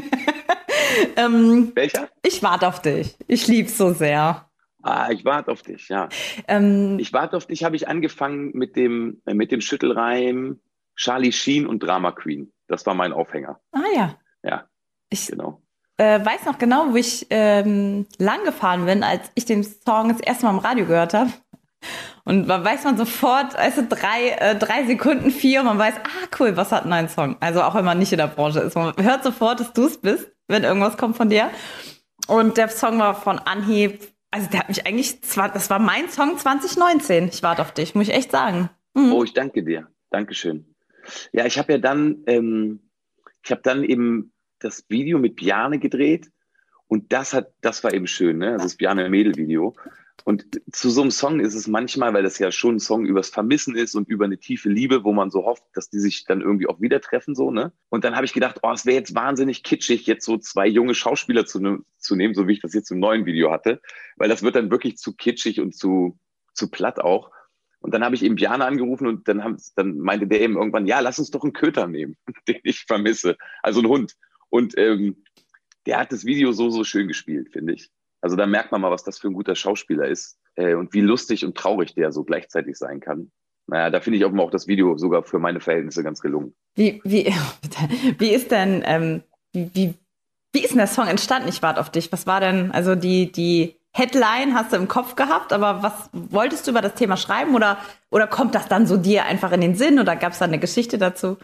[1.17, 2.09] ähm, Welcher?
[2.23, 3.17] Ich warte auf dich.
[3.26, 4.47] Ich lieb's so sehr.
[4.82, 6.09] Ah, ich warte auf dich, ja.
[6.47, 10.61] Ähm, ich warte auf dich habe ich angefangen mit dem, äh, mit dem Schüttelreim
[10.97, 12.52] Charlie Sheen und Drama Queen.
[12.69, 13.61] Das war mein Aufhänger.
[13.73, 14.19] Ah ja.
[14.43, 14.69] Ja.
[15.11, 15.63] Ich genau.
[15.99, 20.21] Äh, weiß noch genau, wo ich ähm, lang gefahren bin, als ich den Song das
[20.21, 21.30] erste Mal im Radio gehört habe.
[22.25, 26.28] Und man weiß man sofort, also drei, äh, drei Sekunden, vier, und man weiß, ah
[26.41, 27.37] cool, was hat ein neuer Song?
[27.41, 28.75] Also auch wenn man nicht in der Branche ist.
[28.75, 31.50] Man hört sofort, dass du es bist, wenn irgendwas kommt von dir.
[32.26, 36.37] Und der Song war von Anhieb, also der hat mich eigentlich, das war mein Song
[36.37, 37.28] 2019.
[37.28, 38.71] Ich warte auf dich, muss ich echt sagen.
[38.95, 39.13] Mhm.
[39.13, 39.87] Oh, ich danke dir.
[40.11, 40.75] Dankeschön.
[41.32, 42.80] Ja, ich habe ja dann, ähm,
[43.42, 46.30] ich habe dann eben das Video mit Bjane gedreht
[46.88, 48.52] und das hat, das war eben schön, ne?
[48.52, 49.75] Also das Bjane Mädel Video.
[50.25, 53.28] Und zu so einem Song ist es manchmal, weil das ja schon ein Song übers
[53.28, 56.40] Vermissen ist und über eine tiefe Liebe, wo man so hofft, dass die sich dann
[56.40, 57.73] irgendwie auch wieder treffen, so, ne?
[57.90, 60.95] Und dann habe ich gedacht, oh, es wäre jetzt wahnsinnig kitschig, jetzt so zwei junge
[60.95, 63.80] Schauspieler zu, ne, zu nehmen, so wie ich das jetzt im neuen Video hatte,
[64.16, 66.19] weil das wird dann wirklich zu kitschig und zu,
[66.54, 67.30] zu platt auch.
[67.86, 70.88] Und dann habe ich eben Bjane angerufen und dann, haben, dann meinte der eben irgendwann,
[70.88, 72.16] ja, lass uns doch einen Köter nehmen,
[72.49, 73.36] den ich vermisse.
[73.62, 74.14] Also einen Hund.
[74.49, 75.22] Und ähm,
[75.86, 77.88] der hat das Video so, so schön gespielt, finde ich.
[78.20, 81.00] Also da merkt man mal, was das für ein guter Schauspieler ist äh, und wie
[81.00, 83.30] lustig und traurig der so gleichzeitig sein kann.
[83.68, 86.56] Naja, da finde ich auch, auch das Video sogar für meine Verhältnisse ganz gelungen.
[86.75, 87.32] Wie, wie,
[88.18, 89.22] wie ist denn, ähm,
[89.52, 89.94] wie, wie,
[90.52, 91.49] wie ist denn der Song entstanden?
[91.49, 92.10] Ich warte auf dich.
[92.10, 96.67] Was war denn, also die, die Headline hast du im Kopf gehabt, aber was wolltest
[96.67, 97.78] du über das Thema schreiben oder,
[98.11, 100.59] oder kommt das dann so dir einfach in den Sinn oder gab es da eine
[100.59, 101.39] Geschichte dazu?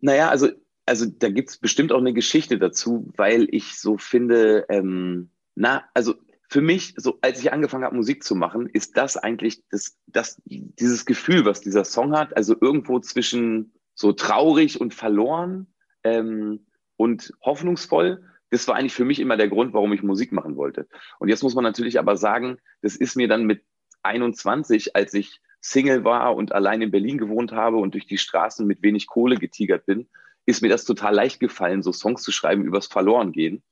[0.00, 0.48] Naja, also,
[0.86, 5.84] also da gibt es bestimmt auch eine Geschichte dazu, weil ich so finde, ähm, na,
[5.92, 6.14] also
[6.48, 10.40] für mich, so als ich angefangen habe, Musik zu machen, ist das eigentlich das, das,
[10.46, 15.66] dieses Gefühl, was dieser Song hat, also irgendwo zwischen so traurig und verloren
[16.02, 16.64] ähm,
[16.96, 20.86] und hoffnungsvoll das war eigentlich für mich immer der Grund, warum ich Musik machen wollte.
[21.18, 23.64] Und jetzt muss man natürlich aber sagen, das ist mir dann mit
[24.02, 28.66] 21, als ich Single war und allein in Berlin gewohnt habe und durch die Straßen
[28.66, 30.06] mit wenig Kohle getigert bin,
[30.44, 33.62] ist mir das total leicht gefallen, so Songs zu schreiben übers Verlorengehen.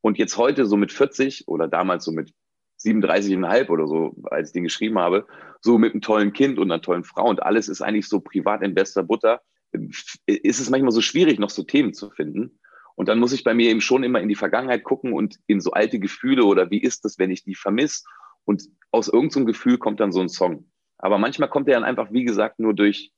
[0.00, 2.32] Und jetzt heute so mit 40 oder damals so mit
[2.80, 5.26] 37,5 oder so, als ich den geschrieben habe,
[5.60, 8.62] so mit einem tollen Kind und einer tollen Frau und alles ist eigentlich so privat
[8.62, 9.40] in bester Butter,
[10.26, 12.60] ist es manchmal so schwierig, noch so Themen zu finden.
[12.94, 15.60] Und dann muss ich bei mir eben schon immer in die Vergangenheit gucken und in
[15.60, 18.04] so alte Gefühle oder wie ist das, wenn ich die vermisse?
[18.44, 20.70] Und aus irgendeinem Gefühl kommt dann so ein Song.
[20.98, 23.12] Aber manchmal kommt er dann einfach, wie gesagt, nur durch,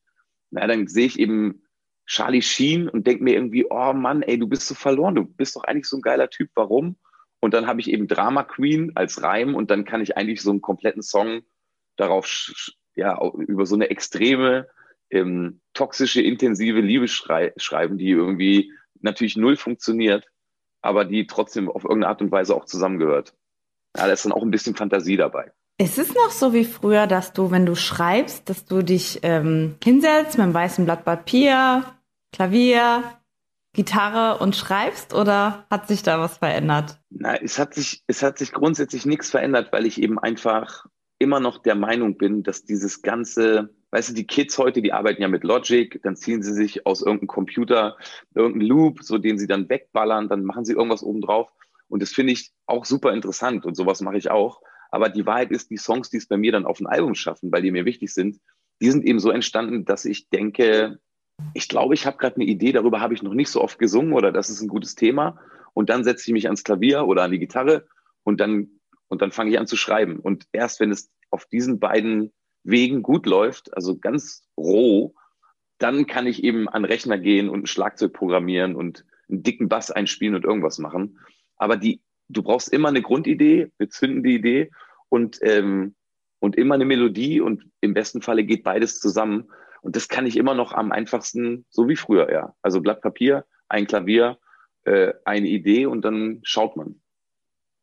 [0.51, 1.63] naja, dann sehe ich eben
[2.07, 5.57] Charlie Sheen und denke mir irgendwie, oh Mann, ey, du bist so verloren, du bist
[5.57, 6.97] doch eigentlich so ein geiler Typ, warum?
[7.41, 10.51] Und dann habe ich eben Drama Queen als Reim und dann kann ich eigentlich so
[10.51, 11.43] einen kompletten Song
[11.97, 12.27] darauf,
[12.95, 14.67] ja, über so eine extreme,
[15.11, 20.27] ähm, toxische, intensive Liebe schrei schreiben, die irgendwie natürlich null funktioniert,
[20.83, 23.35] aber die trotzdem auf irgendeine Art und Weise auch zusammengehört.
[23.97, 25.53] Ja, da ist dann auch ein bisschen Fantasie dabei.
[25.79, 29.77] Ist es noch so wie früher, dass du, wenn du schreibst, dass du dich ähm,
[29.83, 31.85] hinsetzt mit einem weißen Blatt Papier,
[32.33, 33.03] Klavier,
[33.75, 37.01] Gitarre und schreibst oder hat sich da was verändert?
[37.11, 40.87] Na, es hat sich, es hat sich grundsätzlich nichts verändert, weil ich eben einfach
[41.19, 45.23] immer noch der Meinung bin, dass dieses ganze, weißt du, die Kids heute, die arbeiten
[45.23, 47.97] ja mit Logic, dann ziehen sie sich aus irgendeinem Computer
[48.35, 51.49] irgendeinen Loop, so den sie dann wegballern, dann machen sie irgendwas obendrauf.
[51.87, 54.61] Und das finde ich auch super interessant und sowas mache ich auch.
[54.91, 57.53] Aber die Wahrheit ist, die Songs, die es bei mir dann auf ein Album schaffen,
[57.53, 58.41] weil die mir wichtig sind,
[58.83, 60.99] die sind eben so entstanden, dass ich denke,
[61.53, 64.13] ich glaube, ich habe gerade eine Idee, darüber habe ich noch nicht so oft gesungen
[64.13, 65.39] oder das ist ein gutes Thema.
[65.73, 67.87] Und dann setze ich mich ans Klavier oder an die Gitarre
[68.25, 70.19] und dann, und dann fange ich an zu schreiben.
[70.19, 72.33] Und erst wenn es auf diesen beiden
[72.65, 75.15] Wegen gut läuft, also ganz roh,
[75.79, 79.91] dann kann ich eben an Rechner gehen und ein Schlagzeug programmieren und einen dicken Bass
[79.91, 81.19] einspielen und irgendwas machen.
[81.57, 84.71] Aber die, du brauchst immer eine Grundidee, eine zündende Idee
[85.09, 85.95] und, ähm,
[86.41, 89.51] und immer eine Melodie und im besten Falle geht beides zusammen.
[89.83, 92.55] Und das kann ich immer noch am einfachsten, so wie früher, ja.
[92.63, 94.39] Also Blatt Papier, ein Klavier,
[94.85, 97.01] äh, eine Idee und dann schaut man.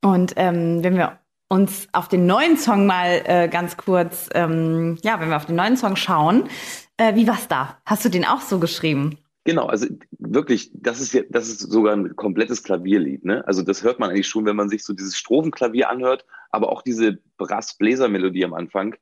[0.03, 1.19] Und ähm, wenn wir
[1.51, 5.55] uns auf den neuen Song mal äh, ganz kurz, ähm, ja, wenn wir auf den
[5.55, 6.49] neuen Song schauen,
[6.97, 7.77] äh, wie war's da?
[7.85, 9.17] Hast du den auch so geschrieben?
[9.43, 9.87] Genau, also
[10.19, 13.45] wirklich, das ist ja, das ist sogar ein komplettes Klavierlied, ne?
[13.47, 16.83] Also das hört man eigentlich schon, wenn man sich so dieses Strophenklavier anhört, aber auch
[16.83, 18.95] diese Brass-Bläser-Melodie am Anfang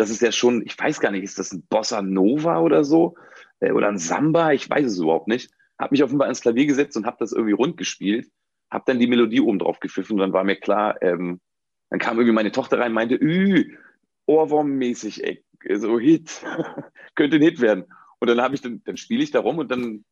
[0.00, 3.16] das ist ja schon, ich weiß gar nicht, ist das ein Bossa Nova oder so?
[3.60, 4.52] Äh, oder ein Samba?
[4.52, 5.50] Ich weiß es überhaupt nicht.
[5.78, 8.30] Habe mich offenbar ans Klavier gesetzt und habe das irgendwie rund gespielt,
[8.70, 11.40] habe dann die Melodie oben drauf gepfiffen und dann war mir klar, ähm,
[11.90, 13.76] dann kam irgendwie meine Tochter rein meinte, Ü,
[14.26, 15.44] Ohrwurm-mäßig, ey,
[15.76, 16.44] so Hit,
[17.14, 17.84] könnte ein Hit werden.
[18.20, 20.04] Und dann habe ich dann, dann spiele ich da rum und dann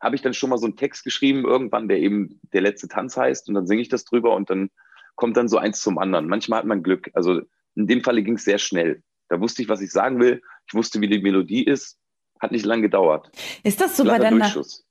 [0.00, 3.16] habe ich dann schon mal so einen Text geschrieben irgendwann, der eben der letzte Tanz
[3.16, 4.70] heißt und dann singe ich das drüber und dann
[5.14, 6.28] kommt dann so eins zum anderen.
[6.28, 7.10] Manchmal hat man Glück.
[7.14, 7.40] Also
[7.74, 9.02] in dem Falle ging es sehr schnell.
[9.28, 10.42] Da wusste ich, was ich sagen will.
[10.66, 11.98] Ich wusste, wie die Melodie ist.
[12.40, 13.30] Hat nicht lange gedauert.
[13.62, 14.85] Ist das so Glatter bei deiner Durchschuss.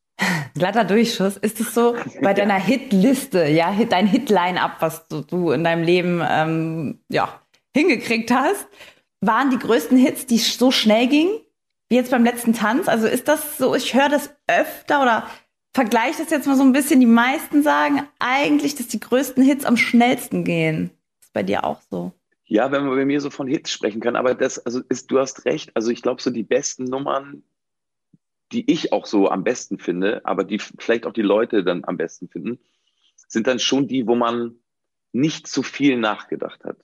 [0.56, 1.38] Glatter Durchschuss.
[1.38, 6.22] Ist es so bei deiner Hitliste, ja, dein Hit-Line-Up, was du, du, in deinem Leben
[6.28, 7.42] ähm, ja,
[7.76, 8.68] hingekriegt hast,
[9.22, 11.40] waren die größten Hits, die so schnell gingen,
[11.90, 12.88] wie jetzt beim letzten Tanz?
[12.88, 15.28] Also ist das so, ich höre das öfter oder
[15.74, 17.00] vergleiche das jetzt mal so ein bisschen.
[17.00, 20.92] Die meisten sagen eigentlich, dass die größten Hits am schnellsten gehen.
[21.22, 22.14] Ist bei dir auch so?
[22.48, 25.20] Ja, wenn man bei mir so von Hits sprechen kann, aber das, also ist, du
[25.20, 25.72] hast recht.
[25.76, 27.44] Also ich glaube, so die besten Nummern,
[28.56, 31.98] die ich auch so am besten finde, aber die vielleicht auch die Leute dann am
[31.98, 32.60] besten finden,
[33.28, 34.56] sind dann schon die, wo man
[35.12, 36.78] nicht zu viel nachgedacht hat.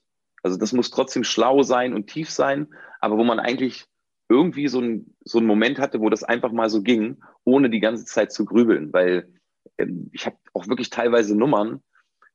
[0.44, 2.68] Also das muss trotzdem schlau sein und tief sein,
[3.00, 3.86] aber wo man eigentlich
[4.30, 7.80] irgendwie so ein, so einen Moment hatte, wo das einfach mal so ging, ohne die
[7.80, 8.92] ganze Zeit zu grübeln.
[8.94, 9.34] Weil
[9.78, 11.82] ähm, ich habe auch wirklich teilweise Nummern,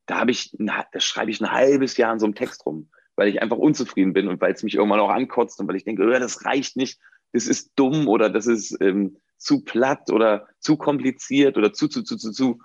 [0.06, 3.28] da habe ich, da schreibe ich ein halbes Jahr an so einem Text rum weil
[3.28, 6.06] ich einfach unzufrieden bin und weil es mich irgendwann auch ankotzt und weil ich denke,
[6.06, 7.00] oh, das reicht nicht,
[7.32, 12.02] das ist dumm oder das ist ähm, zu platt oder zu kompliziert oder zu, zu,
[12.02, 12.58] zu, zu, zu.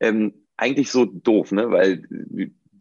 [0.00, 1.70] Ähm, eigentlich so doof, ne?
[1.70, 2.02] Weil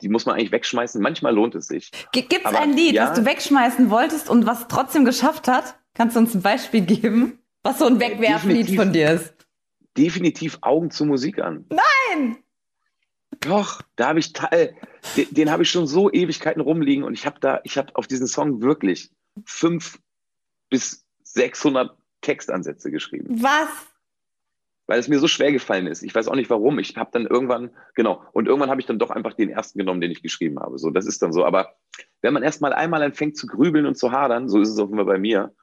[0.01, 1.01] die muss man eigentlich wegschmeißen.
[1.01, 1.91] Manchmal lohnt es sich.
[2.11, 5.75] Gibt es ein Lied, ja, was du wegschmeißen wolltest und was trotzdem geschafft hat?
[5.93, 9.33] Kannst du uns ein Beispiel geben, was so ein Wegwerflied von dir ist?
[9.97, 11.65] Definitiv Augen zur Musik an.
[11.69, 12.37] Nein!
[13.39, 14.75] Doch, da habe ich Teil,
[15.15, 18.07] den, den habe ich schon so Ewigkeiten rumliegen und ich habe da, ich habe auf
[18.07, 19.11] diesen Song wirklich
[19.45, 19.99] fünf
[20.69, 21.95] bis 600
[22.27, 23.41] Textansätze geschrieben.
[23.41, 23.69] Was?
[24.85, 26.03] Weil es mir so schwer gefallen ist.
[26.03, 26.79] Ich weiß auch nicht warum.
[26.79, 30.01] Ich habe dann irgendwann, genau, und irgendwann habe ich dann doch einfach den ersten genommen,
[30.01, 30.77] den ich geschrieben habe.
[30.77, 31.45] So, das ist dann so.
[31.45, 31.75] Aber
[32.21, 34.89] wenn man erst mal einmal anfängt zu grübeln und zu hadern, so ist es auch
[34.89, 35.53] immer bei mir,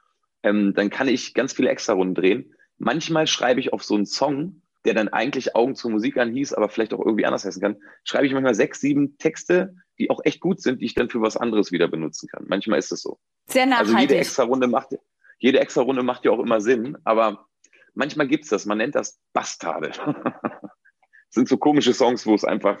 [0.43, 2.53] ähm, dann kann ich ganz viele Extra-Runden drehen.
[2.77, 6.53] Manchmal schreibe ich auf so einen Song der dann eigentlich Augen zur Musik an hieß,
[6.53, 10.21] aber vielleicht auch irgendwie anders heißen kann, schreibe ich manchmal sechs, sieben Texte, die auch
[10.23, 12.45] echt gut sind, die ich dann für was anderes wieder benutzen kann.
[12.47, 13.19] Manchmal ist es so.
[13.47, 13.95] Sehr nachhaltig.
[13.95, 14.95] Also jede extra Runde macht,
[15.37, 17.47] jede extra Runde macht ja auch immer Sinn, aber
[17.93, 18.65] manchmal gibt's das.
[18.65, 19.89] Man nennt das Bastarde.
[19.89, 20.05] das
[21.29, 22.79] sind so komische Songs, wo es einfach,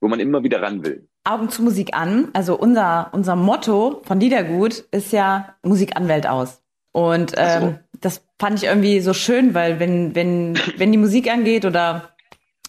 [0.00, 1.08] wo man immer wieder ran will.
[1.24, 2.28] Augen zu Musik an.
[2.32, 6.62] Also unser, unser Motto von Liedergut ist ja Musik an Welt aus.
[6.92, 7.78] Und ähm, so.
[8.00, 12.14] das fand ich irgendwie so schön, weil wenn, wenn, wenn die Musik angeht oder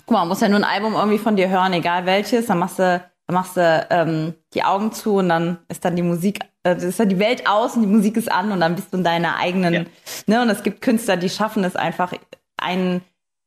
[0.06, 2.60] guck mal, man muss ja nur ein Album irgendwie von dir hören, egal welches, dann
[2.60, 6.40] machst du, dann machst du ähm, die Augen zu und dann ist dann die Musik,
[6.64, 8.98] äh, ist dann die Welt aus und die Musik ist an und dann bist du
[8.98, 9.84] in deiner eigenen, ja.
[10.28, 10.42] ne?
[10.42, 12.14] Und es gibt Künstler, die schaffen es einfach,
[12.58, 13.02] einen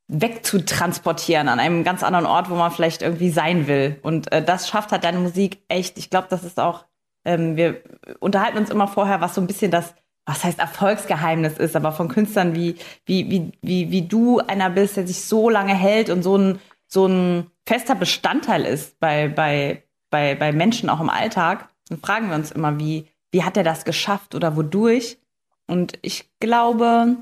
[0.08, 3.98] wegzutransportieren an einem ganz anderen Ort, wo man vielleicht irgendwie sein will.
[4.02, 5.98] Und äh, das schafft halt deine Musik echt.
[5.98, 6.84] Ich glaube, das ist auch
[7.28, 7.82] ähm, wir
[8.20, 12.08] unterhalten uns immer vorher, was so ein bisschen das, was heißt Erfolgsgeheimnis ist, aber von
[12.08, 16.22] Künstlern wie, wie, wie, wie, wie du einer bist, der sich so lange hält und
[16.22, 21.68] so ein, so ein fester Bestandteil ist bei, bei, bei, bei Menschen auch im Alltag,
[21.88, 25.18] dann fragen wir uns immer, wie, wie hat er das geschafft oder wodurch?
[25.66, 27.18] Und ich glaube,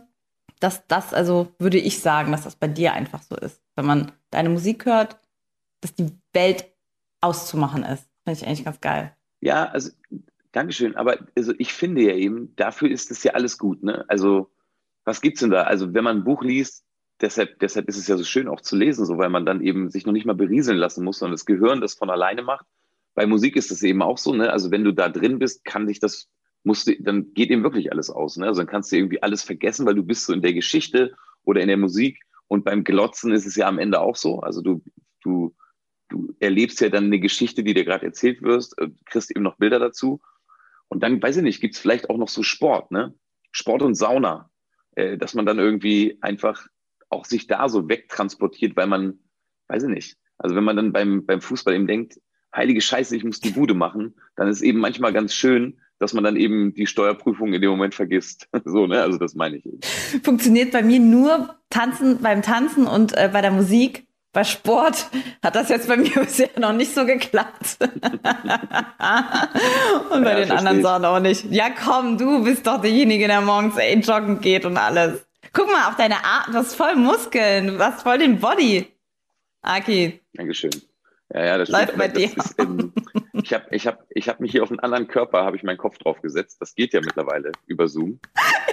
[0.60, 3.60] dass das, also würde ich sagen, dass das bei dir einfach so ist.
[3.74, 5.18] Wenn man deine Musik hört,
[5.80, 6.66] dass die Welt
[7.20, 8.08] auszumachen ist.
[8.22, 9.16] Finde ich eigentlich ganz geil.
[9.40, 9.90] Ja, also
[10.52, 10.94] Dankeschön.
[10.94, 13.82] Aber also ich finde ja eben, dafür ist es ja alles gut.
[13.82, 14.04] Ne?
[14.06, 14.52] Also
[15.04, 15.64] was gibt's denn da?
[15.64, 16.85] Also wenn man ein Buch liest,
[17.20, 19.90] deshalb, deshalb ist es ja so schön auch zu lesen, so weil man dann eben
[19.90, 22.66] sich noch nicht mal berieseln lassen muss, sondern das Gehirn das von alleine macht.
[23.14, 24.34] Bei Musik ist das eben auch so.
[24.34, 24.52] Ne?
[24.52, 26.28] Also wenn du da drin bist, kann dich das
[26.66, 28.36] musst du, dann geht eben wirklich alles aus.
[28.36, 28.46] Ne?
[28.46, 31.60] Also dann kannst du irgendwie alles vergessen, weil du bist so in der Geschichte oder
[31.60, 32.20] in der Musik.
[32.48, 34.40] Und beim Glotzen ist es ja am Ende auch so.
[34.40, 34.82] Also du,
[35.22, 35.54] du,
[36.08, 39.56] du erlebst ja dann eine Geschichte, die dir gerade erzählt wirst, äh, kriegst eben noch
[39.56, 40.20] Bilder dazu.
[40.88, 43.14] Und dann, weiß ich nicht, gibt's vielleicht auch noch so Sport, ne?
[43.52, 44.50] Sport und Sauna,
[44.96, 46.66] äh, dass man dann irgendwie einfach
[47.08, 49.18] auch sich da so wegtransportiert, weil man,
[49.68, 52.20] weiß ich nicht, also wenn man dann beim, beim Fußball eben denkt,
[52.54, 56.24] heilige Scheiße, ich muss die Bude machen, dann ist eben manchmal ganz schön, dass man
[56.24, 58.48] dann eben die Steuerprüfung in dem Moment vergisst.
[58.64, 59.02] so, ne?
[59.02, 59.80] Also das meine ich eben.
[60.22, 64.06] Funktioniert bei mir nur tanzen beim Tanzen und äh, bei der Musik.
[64.32, 65.08] Bei Sport
[65.42, 67.78] hat das jetzt bei mir bisher noch nicht so geklappt.
[67.80, 68.02] und
[70.22, 71.46] bei ja, den anderen Sachen auch nicht.
[71.50, 75.25] Ja, komm, du bist doch derjenige, der morgens ey, joggen geht und alles.
[75.56, 78.92] Guck mal auf deine Art, du hast voll Muskeln, du hast voll den Body.
[79.62, 80.20] Aki.
[80.34, 80.70] Dankeschön.
[81.32, 82.26] Ja, ja, das Läuft bei dir.
[82.26, 82.92] Ist, ähm,
[83.32, 85.78] ich habe ich hab, ich hab mich hier auf einen anderen Körper, habe ich meinen
[85.78, 86.58] Kopf drauf gesetzt.
[86.60, 88.20] Das geht ja mittlerweile über Zoom.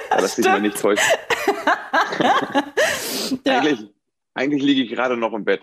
[0.09, 1.05] Da lass dich mal nicht täuschen.
[3.45, 3.59] ja.
[3.59, 3.89] Eigentlich,
[4.33, 5.61] eigentlich liege ich gerade noch im Bett.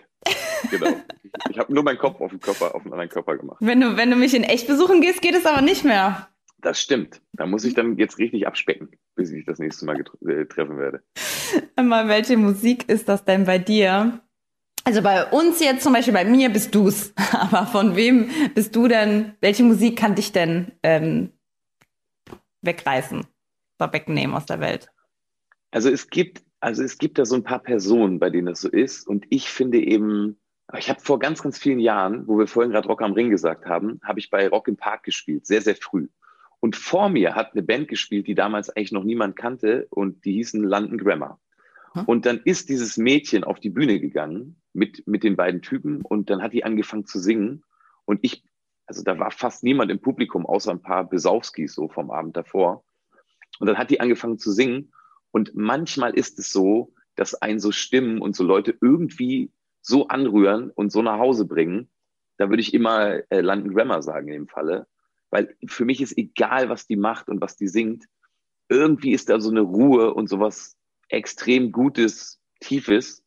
[0.71, 1.03] Genau.
[1.51, 3.59] Ich habe nur meinen Kopf auf den Körper, auf einen anderen Körper gemacht.
[3.61, 6.31] Wenn du, wenn du mich in echt besuchen gehst, geht es aber nicht mehr.
[6.63, 7.23] Das stimmt.
[7.33, 11.03] Da muss ich dann jetzt richtig abspecken, bis ich das nächste Mal äh, treffen werde.
[11.77, 14.21] Einmal, welche Musik ist das denn bei dir?
[14.85, 17.13] Also bei uns jetzt zum Beispiel, bei mir bist du's.
[17.33, 19.35] Aber von wem bist du denn?
[19.41, 21.31] Welche Musik kann dich denn ähm,
[22.63, 23.27] wegreißen
[23.79, 24.91] oder wegnehmen aus der Welt?
[25.71, 28.69] Also es gibt, also es gibt da so ein paar Personen, bei denen das so
[28.69, 29.07] ist.
[29.07, 30.39] Und ich finde eben,
[30.77, 33.67] ich habe vor ganz, ganz vielen Jahren, wo wir vorhin gerade Rock am Ring gesagt
[33.67, 36.09] haben, habe ich bei Rock im Park gespielt, sehr, sehr früh.
[36.61, 40.35] Und vor mir hat eine Band gespielt, die damals eigentlich noch niemand kannte und die
[40.35, 41.41] hießen London Grammar.
[41.95, 42.05] Hm?
[42.05, 46.31] Und dann ist dieses Mädchen auf die Bühne gegangen mit, mit den beiden Typen und
[46.31, 47.65] dann hat die angefangen zu singen.
[48.05, 48.45] Und ich,
[48.87, 52.85] also da war fast niemand im Publikum, außer ein paar Besauskis so vom Abend davor.
[53.59, 54.93] Und dann hat die angefangen zu singen.
[55.31, 60.71] Und manchmal ist es so, dass ein so Stimmen und so Leute irgendwie so anrühren
[60.71, 61.91] und so nach Hause bringen.
[62.37, 64.87] Da würde ich immer äh, London Grammar sagen in dem Falle.
[65.31, 68.07] Weil für mich ist egal, was die macht und was die singt.
[68.69, 70.77] Irgendwie ist da so eine Ruhe und sowas
[71.09, 73.25] extrem Gutes, Tiefes.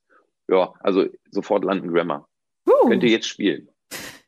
[0.49, 2.27] Ja, also sofort landen Grammar.
[2.67, 2.89] Uh.
[2.89, 3.69] Könnt ihr jetzt spielen.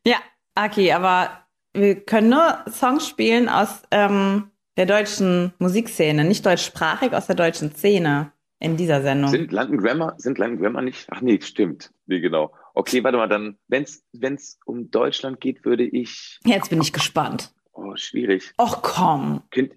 [0.05, 0.17] Ja,
[0.55, 7.27] okay, aber wir können nur Songs spielen aus ähm, der deutschen Musikszene, nicht deutschsprachig, aus
[7.27, 9.31] der deutschen Szene in dieser Sendung.
[9.31, 11.07] Sind London Grammar, sind London Grammar nicht?
[11.11, 11.91] Ach nee, stimmt.
[12.07, 12.53] Nee, genau.
[12.73, 16.39] Okay, warte mal, dann, wenn es um Deutschland geht, würde ich.
[16.45, 17.53] Jetzt bin ich gespannt.
[17.75, 18.53] Oh, schwierig.
[18.57, 19.43] Och komm.
[19.51, 19.73] Könnt,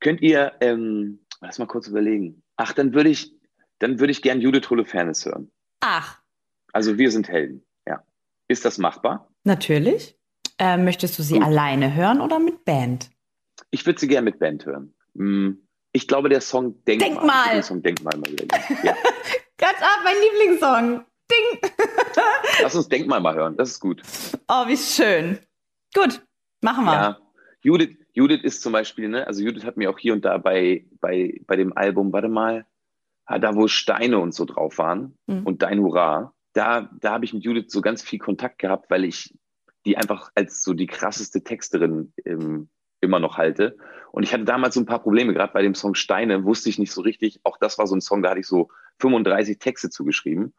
[0.00, 2.42] könnt ihr, ähm, lass mal kurz überlegen.
[2.56, 3.32] Ach, dann würde ich,
[3.78, 5.52] dann würde ich gern Judith Holofernes hören.
[5.80, 6.18] Ach.
[6.72, 8.02] Also wir sind Helden, ja.
[8.48, 9.30] Ist das machbar?
[9.44, 10.18] Natürlich.
[10.58, 11.44] Äh, möchtest du sie Gut.
[11.44, 13.10] alleine hören oder mit Band?
[13.70, 14.94] Ich würde sie gern mit Band hören.
[15.16, 17.10] Hm, ich glaube, der Song Denkmal.
[17.10, 17.54] Denkmal.
[17.54, 18.46] Den Song Denkmal mal wieder.
[18.82, 18.96] Ja.
[19.58, 21.04] Ganz ab, mein Lieblingssong.
[21.30, 21.70] Ding.
[22.62, 23.56] Lass uns Denkmal mal hören.
[23.56, 24.02] Das ist gut.
[24.48, 25.38] Oh, wie schön.
[25.94, 26.22] Gut,
[26.60, 26.92] machen wir.
[26.92, 27.18] Ja.
[27.64, 30.86] Judith, Judith ist zum Beispiel, ne, also Judith hat mir auch hier und da bei,
[31.00, 32.66] bei, bei dem Album, warte mal,
[33.26, 35.46] Ah, da wo Steine und so drauf waren mhm.
[35.46, 39.04] und Dein Hurra, da, da habe ich mit Judith so ganz viel Kontakt gehabt, weil
[39.04, 39.34] ich
[39.86, 42.68] die einfach als so die krasseste Texterin ähm,
[43.00, 43.76] immer noch halte.
[44.12, 46.78] Und ich hatte damals so ein paar Probleme, gerade bei dem Song Steine wusste ich
[46.78, 47.40] nicht so richtig.
[47.44, 48.68] Auch das war so ein Song, da hatte ich so
[49.00, 50.54] 35 Texte zugeschrieben.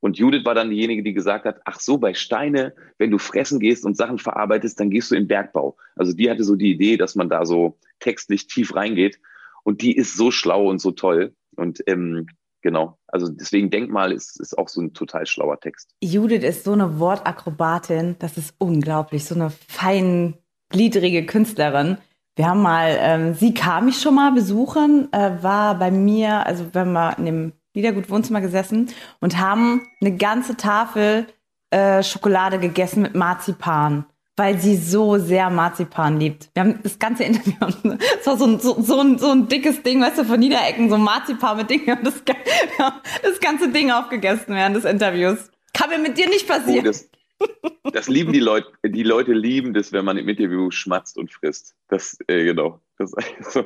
[0.00, 3.58] Und Judith war dann diejenige, die gesagt hat, ach so, bei Steine, wenn du fressen
[3.58, 5.76] gehst und Sachen verarbeitest, dann gehst du in Bergbau.
[5.96, 9.18] Also die hatte so die Idee, dass man da so textlich tief reingeht.
[9.64, 11.34] Und die ist so schlau und so toll.
[11.56, 12.28] Und ähm,
[12.62, 15.90] genau, also deswegen Denkmal ist, ist auch so ein total schlauer Text.
[16.02, 21.98] Judith ist so eine Wortakrobatin, das ist unglaublich, so eine feingliedrige Künstlerin.
[22.36, 26.72] Wir haben mal, ähm, sie kam mich schon mal besuchen, äh, war bei mir, also
[26.72, 31.26] wir haben mal in dem Liedergut Wohnzimmer gesessen und haben eine ganze Tafel
[31.70, 34.04] äh, Schokolade gegessen mit Marzipan.
[34.36, 36.48] weil sie so sehr Marzipan liebt.
[36.54, 37.54] Wir haben das ganze Interview,
[38.20, 40.90] es war so ein, so, so, ein, so ein dickes Ding, weißt du, von Niederecken,
[40.90, 42.22] so Marzipan mit Dingen und das,
[43.22, 45.50] das ganze Ding aufgegessen während des Interviews.
[45.72, 46.86] Kann mir mit dir nicht passieren.
[46.86, 47.08] Oh, das,
[47.92, 51.74] das, lieben die Leute, die Leute lieben das, wenn man im Interview schmatzt und frisst.
[51.88, 52.80] Das, äh, genau.
[52.96, 53.64] Das, so.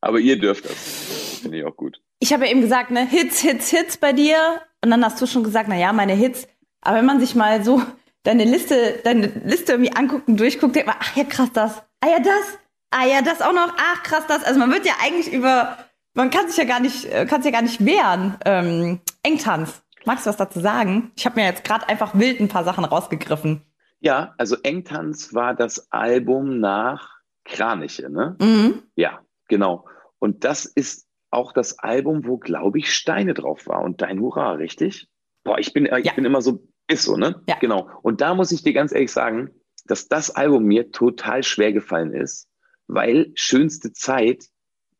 [0.00, 1.40] Aber ihr dürft das.
[1.42, 2.00] Finde ich auch gut.
[2.24, 4.38] Ich habe ja eben gesagt, ne, Hits, Hits, Hits bei dir.
[4.82, 6.48] Und dann hast du schon gesagt, na ja, meine Hits.
[6.80, 7.82] Aber wenn man sich mal so
[8.22, 11.82] deine Liste, deine Liste irgendwie anguckt und durchguckt, denkt man, ach ja, krass, das.
[12.00, 12.58] Ah ja, das.
[12.90, 13.70] Ah ja, das auch noch.
[13.76, 14.42] Ach, krass, das.
[14.42, 15.76] Also man wird ja eigentlich über,
[16.14, 18.38] man kann sich ja gar nicht, äh, kann sich ja gar nicht wehren.
[18.46, 19.82] Ähm, Engtanz.
[20.06, 21.12] Magst du was dazu sagen?
[21.16, 23.60] Ich habe mir jetzt gerade einfach wild ein paar Sachen rausgegriffen.
[24.00, 28.34] Ja, also Engtanz war das Album nach Kraniche, ne?
[28.40, 28.82] Mhm.
[28.96, 29.84] Ja, genau.
[30.18, 31.04] Und das ist
[31.34, 35.08] auch das Album, wo, glaube ich, Steine drauf war und Dein Hurra, richtig?
[35.44, 36.12] Boah, ich bin, äh, ich ja.
[36.14, 37.42] bin immer so ist so, ne?
[37.48, 37.56] Ja.
[37.60, 37.88] Genau.
[38.02, 39.50] Und da muss ich dir ganz ehrlich sagen,
[39.86, 42.48] dass das Album mir total schwer gefallen ist,
[42.86, 44.44] weil schönste Zeit,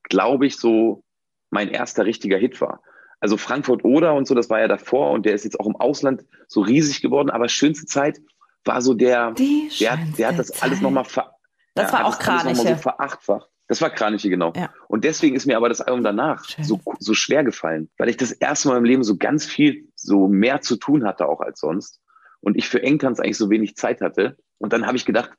[0.02, 1.04] glaube ich, so
[1.50, 2.82] mein erster richtiger Hit war.
[3.20, 5.76] Also Frankfurt Oder und so, das war ja davor und der ist jetzt auch im
[5.76, 8.20] Ausland so riesig geworden, aber schönste Zeit
[8.64, 11.34] war so der, der, der hat das alles nochmal ver,
[11.74, 12.54] das war auch Kraniche.
[12.54, 13.48] So verachtfacht.
[13.66, 14.52] Das war Kraniche, genau.
[14.54, 14.70] Ja.
[14.88, 18.32] Und deswegen ist mir aber das Album danach so, so schwer gefallen, weil ich das
[18.32, 22.00] erste Mal im Leben so ganz viel, so mehr zu tun hatte auch als sonst.
[22.40, 24.36] Und ich für Engtanz eigentlich so wenig Zeit hatte.
[24.58, 25.30] Und dann habe ich gedacht,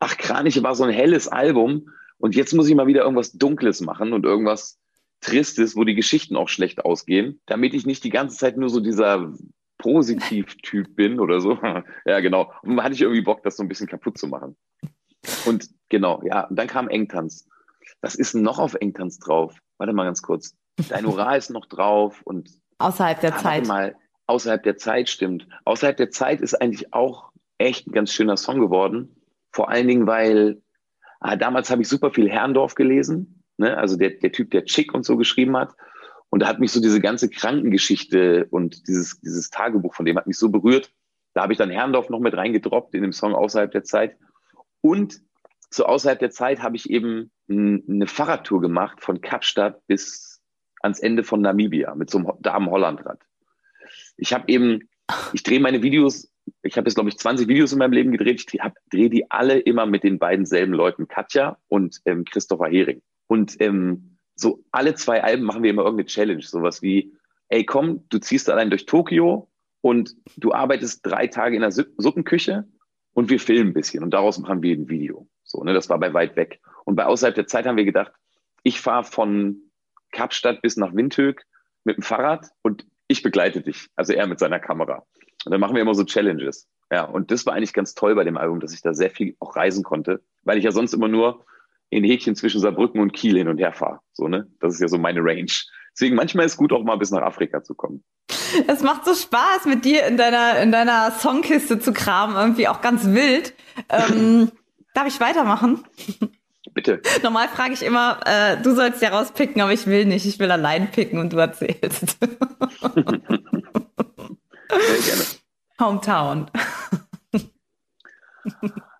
[0.00, 1.90] ach, Kraniche war so ein helles Album.
[2.18, 4.80] Und jetzt muss ich mal wieder irgendwas Dunkles machen und irgendwas
[5.20, 8.80] Tristes, wo die Geschichten auch schlecht ausgehen, damit ich nicht die ganze Zeit nur so
[8.80, 9.32] dieser
[9.78, 11.56] Positiv-Typ bin oder so.
[12.04, 12.52] ja, genau.
[12.62, 14.56] Und dann hatte ich irgendwie Bock, das so ein bisschen kaputt zu machen.
[15.46, 17.46] Und genau, ja, und dann kam Engtanz
[18.02, 19.56] was ist denn noch auf Engtanz drauf?
[19.78, 20.56] Warte mal ganz kurz.
[20.88, 23.66] Dein Oral ist noch drauf und außerhalb der ah, Zeit.
[23.66, 25.46] mal, außerhalb der Zeit stimmt.
[25.64, 29.16] Außerhalb der Zeit ist eigentlich auch echt ein ganz schöner Song geworden.
[29.52, 30.62] Vor allen Dingen, weil
[31.20, 33.76] ah, damals habe ich super viel Herrndorf gelesen, ne?
[33.76, 35.74] also der, der Typ, der Chick und so geschrieben hat.
[36.30, 40.28] Und da hat mich so diese ganze Krankengeschichte und dieses, dieses Tagebuch von dem hat
[40.28, 40.92] mich so berührt.
[41.34, 44.16] Da habe ich dann Herrndorf noch mit reingedroppt in dem Song Außerhalb der Zeit.
[44.80, 45.20] Und
[45.70, 50.40] so außerhalb der Zeit habe ich eben eine Fahrradtour gemacht von Kapstadt bis
[50.82, 53.20] ans Ende von Namibia mit so einem Damen-Hollandrad.
[54.16, 54.88] Ich habe eben,
[55.32, 56.30] ich drehe meine Videos,
[56.62, 59.58] ich habe jetzt glaube ich 20 Videos in meinem Leben gedreht, ich drehe die alle
[59.58, 63.02] immer mit den beiden selben Leuten, Katja und ähm, Christopher Hering.
[63.26, 67.12] Und ähm, so alle zwei Alben machen wir immer irgendeine Challenge, sowas wie,
[67.48, 69.48] ey komm, du ziehst allein durch Tokio
[69.82, 72.66] und du arbeitest drei Tage in der Suppenküche
[73.12, 75.28] und wir filmen ein bisschen und daraus machen wir ein Video.
[75.50, 76.60] So, ne, das war bei weit weg.
[76.84, 78.12] Und bei außerhalb der Zeit haben wir gedacht,
[78.62, 79.56] ich fahre von
[80.12, 81.42] Kapstadt bis nach Windhoek
[81.84, 85.04] mit dem Fahrrad und ich begleite dich, also er mit seiner Kamera.
[85.44, 86.68] Und dann machen wir immer so Challenges.
[86.92, 89.36] Ja, und das war eigentlich ganz toll bei dem Album, dass ich da sehr viel
[89.40, 91.44] auch reisen konnte, weil ich ja sonst immer nur
[91.88, 94.00] in Häkchen zwischen Saarbrücken und Kiel hin und her fahre.
[94.12, 94.48] So, ne?
[94.60, 95.50] Das ist ja so meine Range.
[95.92, 98.04] Deswegen manchmal ist es gut, auch mal bis nach Afrika zu kommen.
[98.68, 102.80] Es macht so Spaß, mit dir in deiner, in deiner Songkiste zu kramen, irgendwie auch
[102.80, 103.54] ganz wild.
[103.88, 104.52] Ähm,
[105.00, 105.82] Darf ich weitermachen?
[106.74, 107.00] Bitte.
[107.22, 110.26] Normal frage ich immer, äh, du sollst ja rauspicken, aber ich will nicht.
[110.26, 112.18] Ich will allein picken und du erzählst.
[112.20, 112.28] Sehr
[114.68, 115.24] gerne.
[115.80, 116.50] Hometown.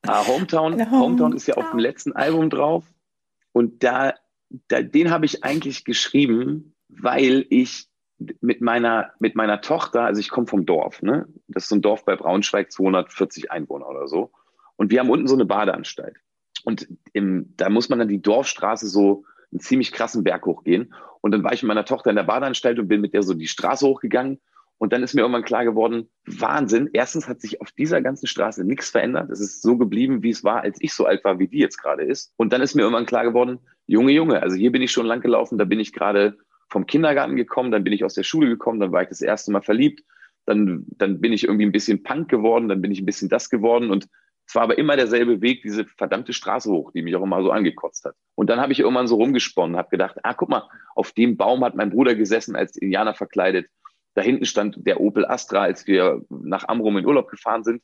[0.06, 0.90] Ah, Hometown, Hometown.
[0.90, 2.86] Hometown ist ja auf dem letzten Album drauf.
[3.52, 4.14] Und da,
[4.68, 7.90] da den habe ich eigentlich geschrieben, weil ich
[8.40, 11.28] mit meiner, mit meiner Tochter, also ich komme vom Dorf, ne?
[11.46, 14.32] Das ist so ein Dorf bei Braunschweig, 240 Einwohner oder so.
[14.80, 16.16] Und wir haben unten so eine Badeanstalt.
[16.64, 20.94] Und im, da muss man dann die Dorfstraße so einen ziemlich krassen Berg hochgehen.
[21.20, 23.34] Und dann war ich mit meiner Tochter in der Badeanstalt und bin mit der so
[23.34, 24.40] die Straße hochgegangen.
[24.78, 26.88] Und dann ist mir irgendwann klar geworden, Wahnsinn.
[26.94, 29.28] Erstens hat sich auf dieser ganzen Straße nichts verändert.
[29.28, 31.76] Es ist so geblieben, wie es war, als ich so alt war, wie die jetzt
[31.76, 32.32] gerade ist.
[32.38, 35.20] Und dann ist mir irgendwann klar geworden, Junge, Junge, also hier bin ich schon lang
[35.20, 36.38] gelaufen, da bin ich gerade
[36.70, 39.52] vom Kindergarten gekommen, dann bin ich aus der Schule gekommen, dann war ich das erste
[39.52, 40.04] Mal verliebt,
[40.46, 43.50] dann, dann bin ich irgendwie ein bisschen Punk geworden, dann bin ich ein bisschen das
[43.50, 44.08] geworden und
[44.50, 47.52] es war aber immer derselbe Weg, diese verdammte Straße hoch, die mich auch immer so
[47.52, 48.16] angekotzt hat.
[48.34, 51.62] Und dann habe ich irgendwann so rumgesponnen, habe gedacht, ah, guck mal, auf dem Baum
[51.64, 53.68] hat mein Bruder gesessen, als Indianer verkleidet.
[54.14, 57.80] Da hinten stand der Opel Astra, als wir nach Amrum in Urlaub gefahren sind.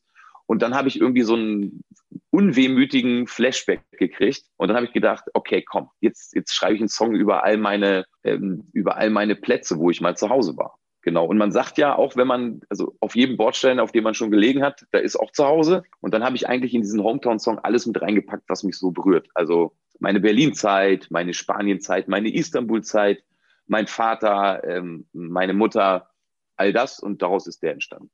[0.47, 1.85] Und dann habe ich irgendwie so einen
[2.31, 4.43] unwehmütigen Flashback gekriegt.
[4.57, 7.59] Und dann habe ich gedacht, okay, komm, jetzt, jetzt schreibe ich einen Song über all
[7.59, 10.77] meine, ähm, über all meine Plätze, wo ich mal zu Hause war.
[11.07, 11.25] Genau.
[11.25, 14.33] Und man sagt ja auch, wenn man, also auf jedem Bordstein, auf dem man schon
[14.33, 15.85] gelegen hat, da ist auch zu Hause.
[16.01, 19.29] Und dann habe ich eigentlich in diesen Hometown-Song alles mit reingepackt, was mich so berührt.
[19.33, 23.23] Also meine Berlin-Zeit, meine Spanien-Zeit, meine Istanbul-Zeit,
[23.69, 26.11] mein Vater, ähm, meine Mutter,
[26.57, 26.99] all das.
[26.99, 28.11] Und daraus ist der entstanden.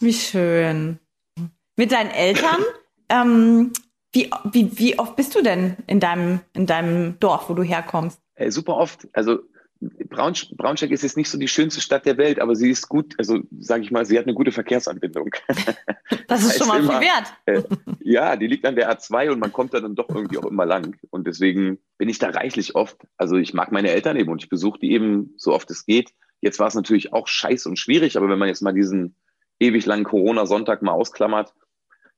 [0.00, 0.98] Wie schön.
[1.76, 2.64] mit deinen Eltern.
[3.10, 3.72] ähm,
[4.12, 8.20] wie, wie, wie oft bist du denn in deinem, in deinem Dorf, wo du herkommst?
[8.34, 9.06] Äh, super oft.
[9.12, 9.38] Also
[10.08, 13.14] Braunsch Braunschweig ist jetzt nicht so die schönste Stadt der Welt, aber sie ist gut,
[13.18, 15.30] also sage ich mal, sie hat eine gute Verkehrsanbindung.
[16.28, 17.32] Das ist schon mal immer, viel wert.
[17.46, 17.62] Äh,
[18.00, 20.66] ja, die liegt an der A2 und man kommt da dann doch irgendwie auch immer
[20.66, 20.96] lang.
[21.10, 23.06] Und deswegen bin ich da reichlich oft.
[23.16, 26.12] Also ich mag meine Eltern eben und ich besuche die eben so oft es geht.
[26.40, 29.16] Jetzt war es natürlich auch scheiß und schwierig, aber wenn man jetzt mal diesen
[29.58, 31.54] ewig langen Corona-Sonntag mal ausklammert,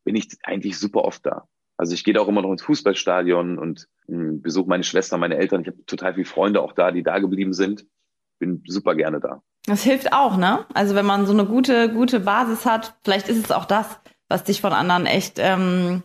[0.05, 1.49] bin ich eigentlich super oft da.
[1.77, 5.63] Also ich gehe auch immer noch ins Fußballstadion und hm, besuche meine Schwester, meine Eltern.
[5.63, 7.87] Ich habe total viele Freunde auch da, die da geblieben sind.
[8.39, 9.43] Bin super gerne da.
[9.67, 10.65] Das hilft auch, ne?
[10.75, 14.45] Also wenn man so eine gute, gute Basis hat, vielleicht ist es auch das, was
[14.45, 16.03] dich von anderen echt ähm,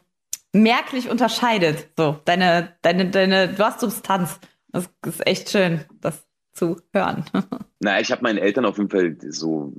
[0.53, 1.89] merklich unterscheidet.
[1.97, 4.39] So, deine, deine, deine, du hast Substanz.
[4.69, 7.26] Das ist echt schön, das zu hören.
[7.80, 9.74] Na, ich habe meinen Eltern auf jeden Fall so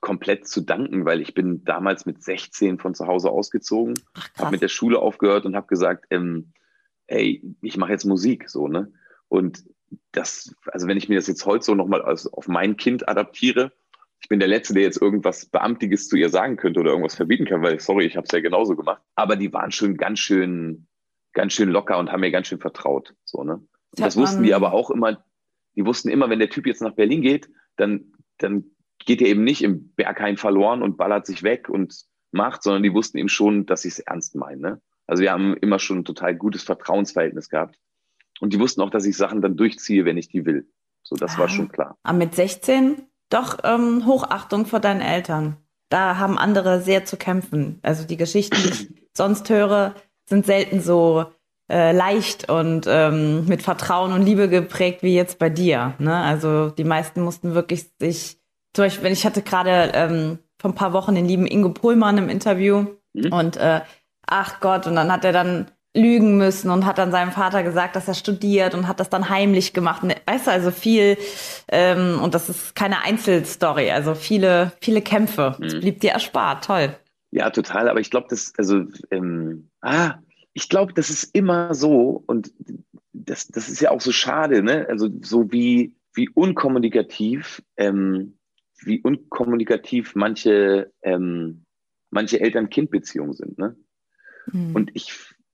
[0.00, 3.94] komplett zu danken, weil ich bin damals mit 16 von zu Hause ausgezogen,
[4.38, 6.52] habe mit der Schule aufgehört und habe gesagt, ähm,
[7.06, 8.92] ey, ich mache jetzt Musik, so ne.
[9.28, 9.64] Und
[10.12, 13.72] das, also wenn ich mir das jetzt heute so nochmal auf mein Kind adaptiere,
[14.20, 17.44] ich bin der Letzte, der jetzt irgendwas Beamtiges zu ihr sagen könnte oder irgendwas verbieten
[17.44, 19.02] kann, weil sorry, ich habe es ja genauso gemacht.
[19.16, 20.86] Aber die waren schon ganz schön,
[21.32, 23.60] ganz schön locker und haben mir ganz schön vertraut, so ne.
[23.96, 25.24] Das wussten die aber auch immer.
[25.76, 28.64] Die wussten immer, wenn der Typ jetzt nach Berlin geht, dann dann
[29.06, 32.92] geht er eben nicht im Bergheim verloren und ballert sich weg und macht, sondern die
[32.92, 34.60] wussten eben schon, dass ich es ernst meine.
[34.60, 34.82] Ne?
[35.06, 37.78] Also wir haben immer schon ein total gutes Vertrauensverhältnis gehabt.
[38.40, 40.68] Und die wussten auch, dass ich Sachen dann durchziehe, wenn ich die will.
[41.02, 41.96] So, das ah, war schon klar.
[42.02, 45.56] Aber mit 16 doch ähm, Hochachtung vor deinen Eltern.
[45.88, 47.78] Da haben andere sehr zu kämpfen.
[47.82, 49.94] Also die Geschichten, die ich sonst höre,
[50.28, 51.26] sind selten so
[51.70, 55.94] äh, leicht und ähm, mit Vertrauen und Liebe geprägt wie jetzt bei dir.
[55.98, 56.14] Ne?
[56.16, 58.38] Also die meisten mussten wirklich sich
[58.74, 62.28] zum Beispiel, ich hatte gerade ähm, vor ein paar Wochen den lieben Ingo Pohlmann im
[62.28, 63.32] Interview mhm.
[63.32, 63.80] und äh,
[64.26, 65.66] ach Gott, und dann hat er dann
[65.96, 69.28] lügen müssen und hat dann seinem Vater gesagt, dass er studiert und hat das dann
[69.28, 70.02] heimlich gemacht.
[70.02, 71.16] Und, weißt du, also viel,
[71.68, 75.54] ähm, und das ist keine Einzelstory, also viele, viele Kämpfe.
[75.56, 75.62] Mhm.
[75.62, 76.96] Das blieb dir erspart, toll.
[77.30, 80.14] Ja, total, aber ich glaube, das, also, ähm, ah,
[80.52, 82.52] ich glaube, das ist immer so und
[83.12, 84.86] das, das ist ja auch so schade, ne?
[84.88, 88.34] Also so wie, wie unkommunikativ ähm,
[88.86, 91.64] wie unkommunikativ manche, ähm,
[92.10, 93.58] manche Eltern-Kind-Beziehungen sind.
[93.58, 93.76] Ne?
[94.46, 94.74] Mhm.
[94.74, 95.12] Und ich,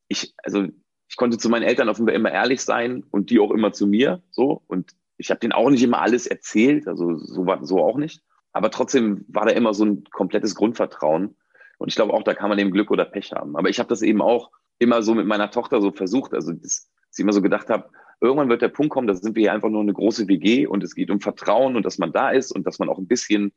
[0.08, 0.66] ich, also
[1.08, 4.22] ich konnte zu meinen Eltern offenbar immer ehrlich sein und die auch immer zu mir.
[4.30, 4.62] So.
[4.66, 8.22] Und ich habe denen auch nicht immer alles erzählt, also so, so auch nicht.
[8.52, 11.36] Aber trotzdem war da immer so ein komplettes Grundvertrauen.
[11.78, 13.56] Und ich glaube auch, da kann man eben Glück oder Pech haben.
[13.56, 16.34] Aber ich habe das eben auch immer so mit meiner Tochter so versucht.
[16.34, 17.90] Also, dass ich immer so gedacht habe,
[18.20, 20.84] irgendwann wird der Punkt kommen, da sind wir hier einfach nur eine große WG und
[20.84, 23.52] es geht um Vertrauen und dass man da ist und dass man auch ein bisschen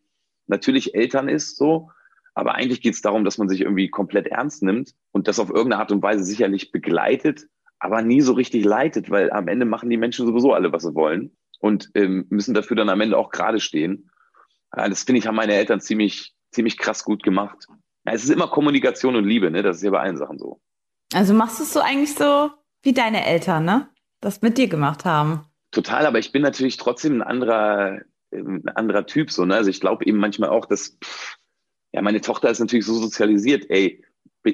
[0.48, 1.90] natürlich Eltern ist, so.
[2.36, 5.50] Aber eigentlich geht es darum, dass man sich irgendwie komplett ernst nimmt und das auf
[5.50, 7.48] irgendeine Art und Weise sicherlich begleitet,
[7.78, 10.96] aber nie so richtig leitet, weil am Ende machen die Menschen sowieso alle, was sie
[10.96, 14.10] wollen und ähm, müssen dafür dann am Ende auch gerade stehen.
[14.72, 17.68] Das finde ich, haben meine Eltern ziemlich, ziemlich krass gut gemacht.
[18.06, 19.62] Ja, es ist immer Kommunikation und Liebe, ne?
[19.62, 20.60] Das ist ja bei allen Sachen so.
[21.14, 22.50] Also machst du es so eigentlich so
[22.82, 23.88] wie deine Eltern, ne?
[24.24, 25.46] Das mit dir gemacht haben.
[25.72, 28.02] Total, aber ich bin natürlich trotzdem ein anderer,
[28.32, 29.56] ein anderer Typ, so, ne?
[29.56, 31.38] Also ich glaube eben manchmal auch, dass, pff,
[31.92, 34.04] ja, meine Tochter ist natürlich so sozialisiert, ey,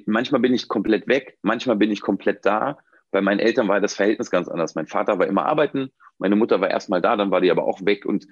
[0.05, 2.77] manchmal bin ich komplett weg, manchmal bin ich komplett da.
[3.11, 4.75] Bei meinen Eltern war das Verhältnis ganz anders.
[4.75, 5.89] Mein Vater war immer arbeiten,
[6.19, 8.05] meine Mutter war erstmal da, dann war die aber auch weg.
[8.05, 8.27] Und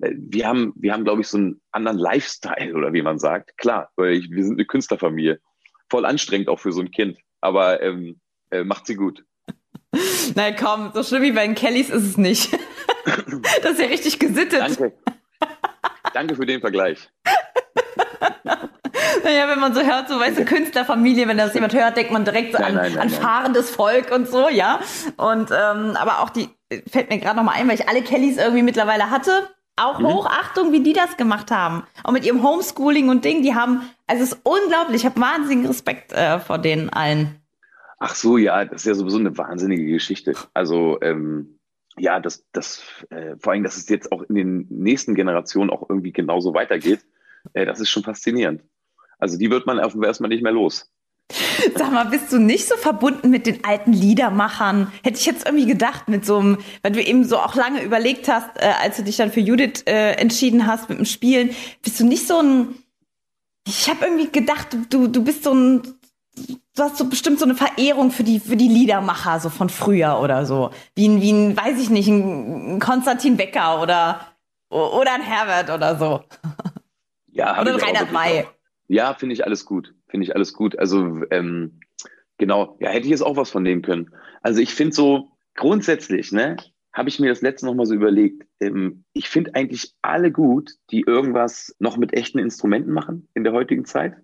[0.00, 3.58] äh, wir haben, wir haben, glaube ich, so einen anderen Lifestyle oder wie man sagt.
[3.58, 5.40] Klar, weil ich, wir sind eine Künstlerfamilie.
[5.90, 8.20] Voll anstrengend auch für so ein Kind, aber ähm,
[8.50, 9.24] äh, macht sie gut.
[10.34, 12.52] Nein, komm, so schlimm wie bei den Kellys ist es nicht.
[13.62, 14.60] das ist ja richtig gesittet.
[14.60, 14.92] Danke.
[16.12, 17.08] Danke für den Vergleich.
[19.24, 22.24] Naja, wenn man so hört, so weißt du, Künstlerfamilie, wenn das jemand hört, denkt man
[22.24, 24.80] direkt so nein, an, nein, nein, an fahrendes Volk und so, ja.
[25.16, 26.48] Und ähm, aber auch die,
[26.90, 29.48] fällt mir gerade nochmal ein, weil ich alle Kellys irgendwie mittlerweile hatte.
[29.76, 30.06] Auch mhm.
[30.06, 31.84] Hochachtung, wie die das gemacht haben.
[32.04, 35.66] Auch mit ihrem Homeschooling und Ding, die haben, also es ist unglaublich, ich habe wahnsinnigen
[35.66, 37.41] Respekt äh, vor denen allen.
[38.04, 40.34] Ach so, ja, das ist ja sowieso eine wahnsinnige Geschichte.
[40.54, 41.60] Also ähm,
[41.96, 45.88] ja, das, das äh, vor allem, dass es jetzt auch in den nächsten Generationen auch
[45.88, 47.06] irgendwie genauso weitergeht,
[47.52, 48.64] äh, das ist schon faszinierend.
[49.18, 50.90] Also die wird man erstmal nicht mehr los.
[51.76, 54.90] Sag mal, bist du nicht so verbunden mit den alten Liedermachern?
[55.04, 58.26] Hätte ich jetzt irgendwie gedacht, mit so einem, weil du eben so auch lange überlegt
[58.26, 61.50] hast, äh, als du dich dann für Judith äh, entschieden hast mit dem Spielen,
[61.82, 62.74] bist du nicht so ein,
[63.64, 65.82] ich habe irgendwie gedacht, du, du bist so ein
[66.36, 70.20] du hast so bestimmt so eine Verehrung für die, für die Liedermacher, so von früher
[70.20, 70.70] oder so.
[70.94, 74.20] Wie ein, wie ein, weiß ich nicht, ein Konstantin Becker oder,
[74.68, 76.24] oder ein Herbert oder so.
[77.34, 78.46] Ja, oder ein Reinhard May.
[78.88, 79.94] Ja, finde ich alles gut.
[80.08, 80.78] finde ich alles gut.
[80.78, 81.80] Also ähm,
[82.36, 84.10] genau, ja, hätte ich jetzt auch was von nehmen können.
[84.42, 86.56] Also ich finde so grundsätzlich, ne,
[86.92, 88.46] habe ich mir das letzte noch mal so überlegt.
[88.60, 93.54] Ähm, ich finde eigentlich alle gut, die irgendwas noch mit echten Instrumenten machen in der
[93.54, 94.14] heutigen Zeit,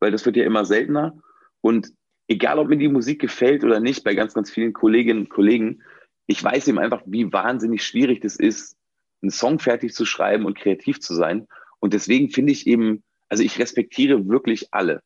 [0.00, 1.16] weil das wird ja immer seltener.
[1.60, 1.92] Und
[2.28, 5.82] egal, ob mir die Musik gefällt oder nicht, bei ganz, ganz vielen Kolleginnen und Kollegen,
[6.26, 8.76] ich weiß eben einfach, wie wahnsinnig schwierig das ist,
[9.22, 11.46] einen Song fertig zu schreiben und kreativ zu sein.
[11.80, 15.02] Und deswegen finde ich eben, also ich respektiere wirklich alle.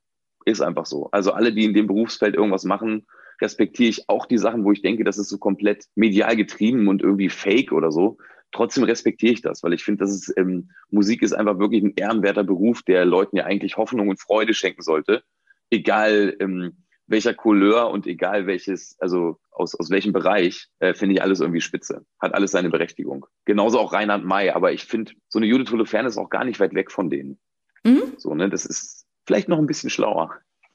[0.47, 1.11] Ist einfach so.
[1.13, 3.07] Also alle, die in dem Berufsfeld irgendwas machen,
[3.41, 7.03] respektiere ich auch die Sachen, wo ich denke, das ist so komplett medial getrieben und
[7.03, 8.19] irgendwie fake oder so.
[8.53, 11.93] Trotzdem respektiere ich das, weil ich finde, dass es ähm, Musik ist einfach wirklich ein
[11.95, 15.23] ehrenwerter Beruf, der Leuten ja eigentlich Hoffnung und Freude schenken sollte.
[15.71, 21.23] Egal ähm, welcher Couleur und egal welches, also aus, aus welchem Bereich, äh, finde ich
[21.23, 22.05] alles irgendwie spitze.
[22.21, 23.27] Hat alles seine Berechtigung.
[23.45, 26.61] Genauso auch Reinhard May, aber ich finde, so eine Judith Holofernes ist auch gar nicht
[26.61, 27.39] weit weg von denen.
[27.83, 28.15] Mhm.
[28.17, 30.31] So, ne, das ist vielleicht noch ein bisschen schlauer.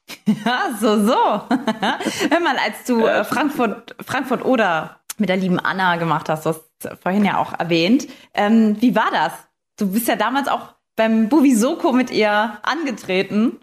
[0.46, 1.14] Ja, so, so.
[2.30, 6.50] Hör mal, als du äh, Frankfurt, Frankfurt oder mit der lieben Anna gemacht hast, du
[6.50, 8.08] hast vorhin ja auch erwähnt.
[8.36, 9.34] Ähm, wie war das?
[9.78, 13.60] Du bist ja damals auch beim Buvisoko mit ihr angetreten.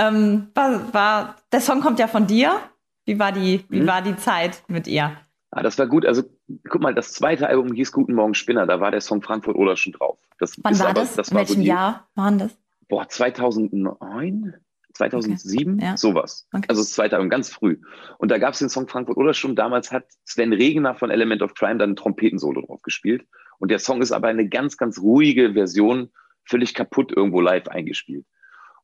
[0.00, 2.58] Ähm, war, war, der Song kommt ja von dir.
[3.04, 3.86] Wie war die, wie mhm.
[3.86, 5.16] war die Zeit mit ihr?
[5.50, 6.06] Ah, das war gut.
[6.06, 6.22] Also,
[6.68, 8.66] guck mal, das zweite Album hieß Guten Morgen Spinner.
[8.66, 10.18] Da war der Song Frankfurt oder schon drauf.
[10.38, 11.16] Das Wann war aber, das?
[11.16, 11.28] das?
[11.28, 12.56] In war welchem so die, Jahr waren das?
[12.88, 14.54] Boah, 2009?
[14.94, 15.84] 2007, okay.
[15.84, 15.96] ja.
[15.96, 16.48] sowas.
[16.52, 16.66] Okay.
[16.68, 17.78] Also das zweite Album, ganz früh.
[18.18, 19.54] Und da gab es den Song Frankfurt oder schon.
[19.54, 23.26] Damals hat Sven Regener von Element of Crime dann ein Trompetensolo drauf gespielt.
[23.58, 26.10] Und der Song ist aber eine ganz, ganz ruhige Version,
[26.44, 28.26] völlig kaputt irgendwo live eingespielt.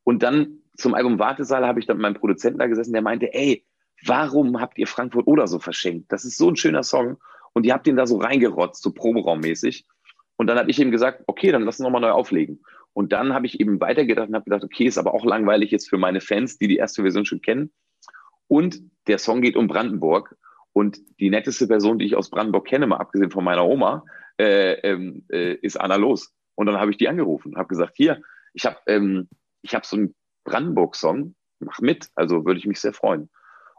[0.04, 3.33] Und dann zum Album Wartesaal habe ich dann mit meinem Produzenten da gesessen, der meinte,
[3.33, 3.64] ey,
[4.05, 6.12] warum habt ihr Frankfurt oder so verschenkt?
[6.12, 7.18] Das ist so ein schöner Song.
[7.53, 9.87] Und ihr habt den da so reingerotzt, so Proberaummäßig.
[10.37, 12.62] Und dann habe ich ihm gesagt, okay, dann lass uns nochmal neu auflegen.
[12.93, 15.89] Und dann habe ich eben weitergedacht und habe gedacht, okay, ist aber auch langweilig jetzt
[15.89, 17.72] für meine Fans, die die erste Version schon kennen.
[18.49, 20.37] Und der Song geht um Brandenburg.
[20.72, 24.05] Und die netteste Person, die ich aus Brandenburg kenne, mal abgesehen von meiner Oma,
[24.39, 26.35] äh, ähm, äh, ist Anna Los.
[26.55, 28.20] Und dann habe ich die angerufen und habe gesagt, hier,
[28.53, 29.29] ich habe ähm,
[29.66, 30.14] hab so einen
[30.47, 33.28] Brandenburg-Song, mach mit, also würde ich mich sehr freuen.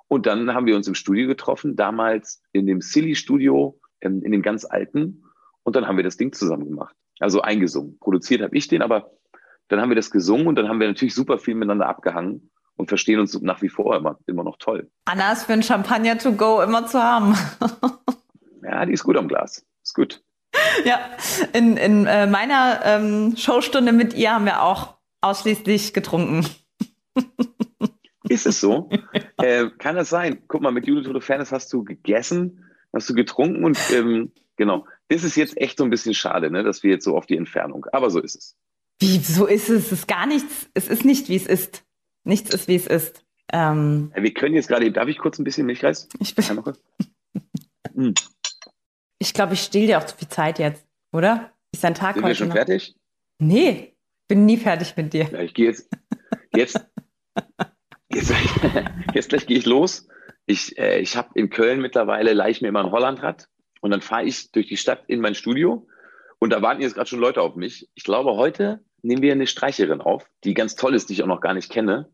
[0.08, 4.42] Und dann haben wir uns im Studio getroffen, damals in dem Silly-Studio, ähm, in dem
[4.42, 5.24] ganz alten.
[5.64, 7.98] Und dann haben wir das Ding zusammen gemacht also eingesungen.
[8.00, 9.12] Produziert habe ich den, aber
[9.68, 12.90] dann haben wir das gesungen und dann haben wir natürlich super viel miteinander abgehangen und
[12.90, 14.90] verstehen uns nach wie vor immer, immer noch toll.
[15.06, 17.36] Anna ist für ein Champagner to go immer zu haben.
[18.64, 19.66] ja, die ist gut am Glas.
[19.84, 20.24] Ist gut.
[20.86, 21.00] Ja,
[21.54, 24.97] in, in äh, meiner ähm, Showstunde mit ihr haben wir auch
[25.28, 26.48] ausschließlich getrunken.
[28.30, 28.90] Ist es so?
[29.38, 30.44] äh, kann das sein?
[30.48, 34.86] Guck mal, mit Judith Holofernes hast du gegessen, hast du getrunken und ähm, genau.
[35.08, 37.38] Das ist jetzt echt so ein bisschen schade, ne, dass wir jetzt so auf die
[37.38, 37.86] Entfernung.
[37.94, 38.58] Aber so ist es.
[39.00, 39.86] Wie, so ist es?
[39.86, 40.70] Es ist gar nichts.
[40.74, 41.86] Es ist nicht, wie es ist.
[42.26, 43.24] Nichts ist, wie es ist.
[43.54, 46.10] Ähm, ja, wir können jetzt gerade, darf ich kurz ein bisschen Milchreis?
[46.20, 46.46] Ich bin.
[47.96, 48.14] hm.
[49.20, 51.54] Ich glaube, ich stehle dir auch zu viel Zeit jetzt, oder?
[51.72, 52.56] Ist dein Tag Sind heute wir schon noch?
[52.56, 52.96] fertig?
[53.40, 53.96] Nee,
[54.28, 55.30] bin nie fertig mit dir.
[55.32, 55.90] Ja, ich gehe jetzt,
[56.54, 56.86] jetzt,
[58.12, 58.34] jetzt,
[59.14, 60.08] jetzt gleich gehe ich los.
[60.46, 63.48] Ich, äh, ich habe in Köln mittlerweile, leih mir immer ein Hollandrad
[63.82, 65.88] und dann fahre ich durch die Stadt in mein Studio
[66.40, 67.90] und da warten jetzt gerade schon Leute auf mich.
[67.96, 71.28] Ich glaube, heute nehmen wir eine Streicherin auf, die ganz toll ist, die ich auch
[71.28, 72.14] noch gar nicht kenne.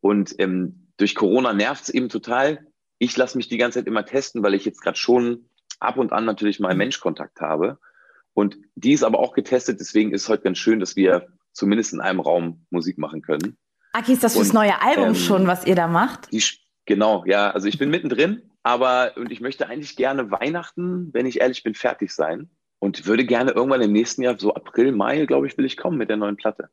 [0.00, 2.66] Und ähm, durch Corona nervt es eben total.
[2.98, 5.48] Ich lasse mich die ganze Zeit immer testen, weil ich jetzt gerade schon
[5.80, 7.78] ab und an natürlich mal Menschkontakt habe.
[8.32, 12.00] Und die ist aber auch getestet, deswegen ist heute ganz schön, dass wir zumindest in
[12.00, 13.56] einem Raum Musik machen können.
[13.94, 16.30] Aki, ist das fürs und, neue Album ähm, schon, was ihr da macht?
[16.32, 16.42] Die,
[16.84, 17.50] genau, ja.
[17.50, 21.74] Also ich bin mittendrin aber, und ich möchte eigentlich gerne Weihnachten, wenn ich ehrlich bin,
[21.74, 22.48] fertig sein.
[22.78, 25.98] Und würde gerne irgendwann im nächsten Jahr, so April, Mai, glaube ich, will ich kommen
[25.98, 26.70] mit der neuen Platte.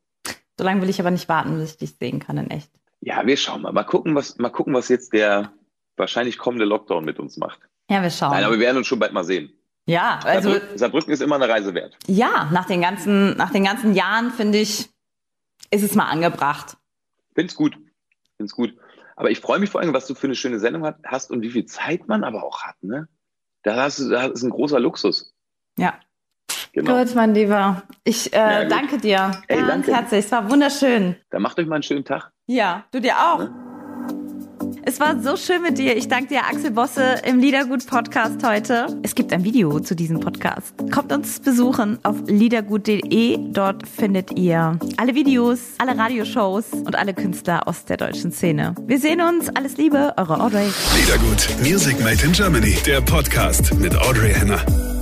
[0.58, 2.70] So lange will ich aber nicht warten, bis ich dich sehen kann in echt.
[3.00, 3.72] Ja, wir schauen mal.
[3.72, 5.52] Mal gucken, was, mal gucken, was jetzt der
[5.96, 7.60] wahrscheinlich kommende Lockdown mit uns macht.
[7.90, 8.32] Ja, wir schauen.
[8.32, 9.52] Nein, aber wir werden uns schon bald mal sehen.
[9.86, 10.50] Ja, also.
[10.50, 11.98] Saarbrücken, Saarbrücken ist immer eine Reise wert.
[12.06, 14.88] Ja, nach den ganzen, nach den ganzen Jahren, finde ich,
[15.70, 16.76] ist es mal angebracht.
[17.34, 17.76] Find's gut.
[18.36, 18.74] Find's gut.
[19.16, 21.50] Aber ich freue mich vor allem, was du für eine schöne Sendung hast und wie
[21.50, 22.76] viel Zeit man aber auch hat.
[22.82, 23.08] Ne?
[23.62, 25.34] Da hast du, das ist ein großer Luxus.
[25.76, 25.94] Ja.
[26.72, 26.98] Genau.
[26.98, 27.82] Gut, mein Lieber.
[28.02, 29.94] Ich äh, ja, danke dir Ey, ganz danke.
[29.94, 30.24] herzlich.
[30.24, 31.16] Es war wunderschön.
[31.30, 32.32] Dann macht euch mal einen schönen Tag.
[32.46, 33.40] Ja, du dir auch.
[33.40, 33.71] Ne?
[34.84, 35.96] Es war so schön mit dir.
[35.96, 38.86] Ich danke dir, Axel Bosse, im Liedergut-Podcast heute.
[39.04, 40.74] Es gibt ein Video zu diesem Podcast.
[40.92, 43.38] Kommt uns besuchen auf liedergut.de.
[43.52, 48.74] Dort findet ihr alle Videos, alle Radioshows und alle Künstler aus der deutschen Szene.
[48.86, 49.48] Wir sehen uns.
[49.54, 50.68] Alles Liebe, eure Audrey.
[50.96, 52.76] Liedergut, Music Made in Germany.
[52.84, 55.01] Der Podcast mit Audrey Henner.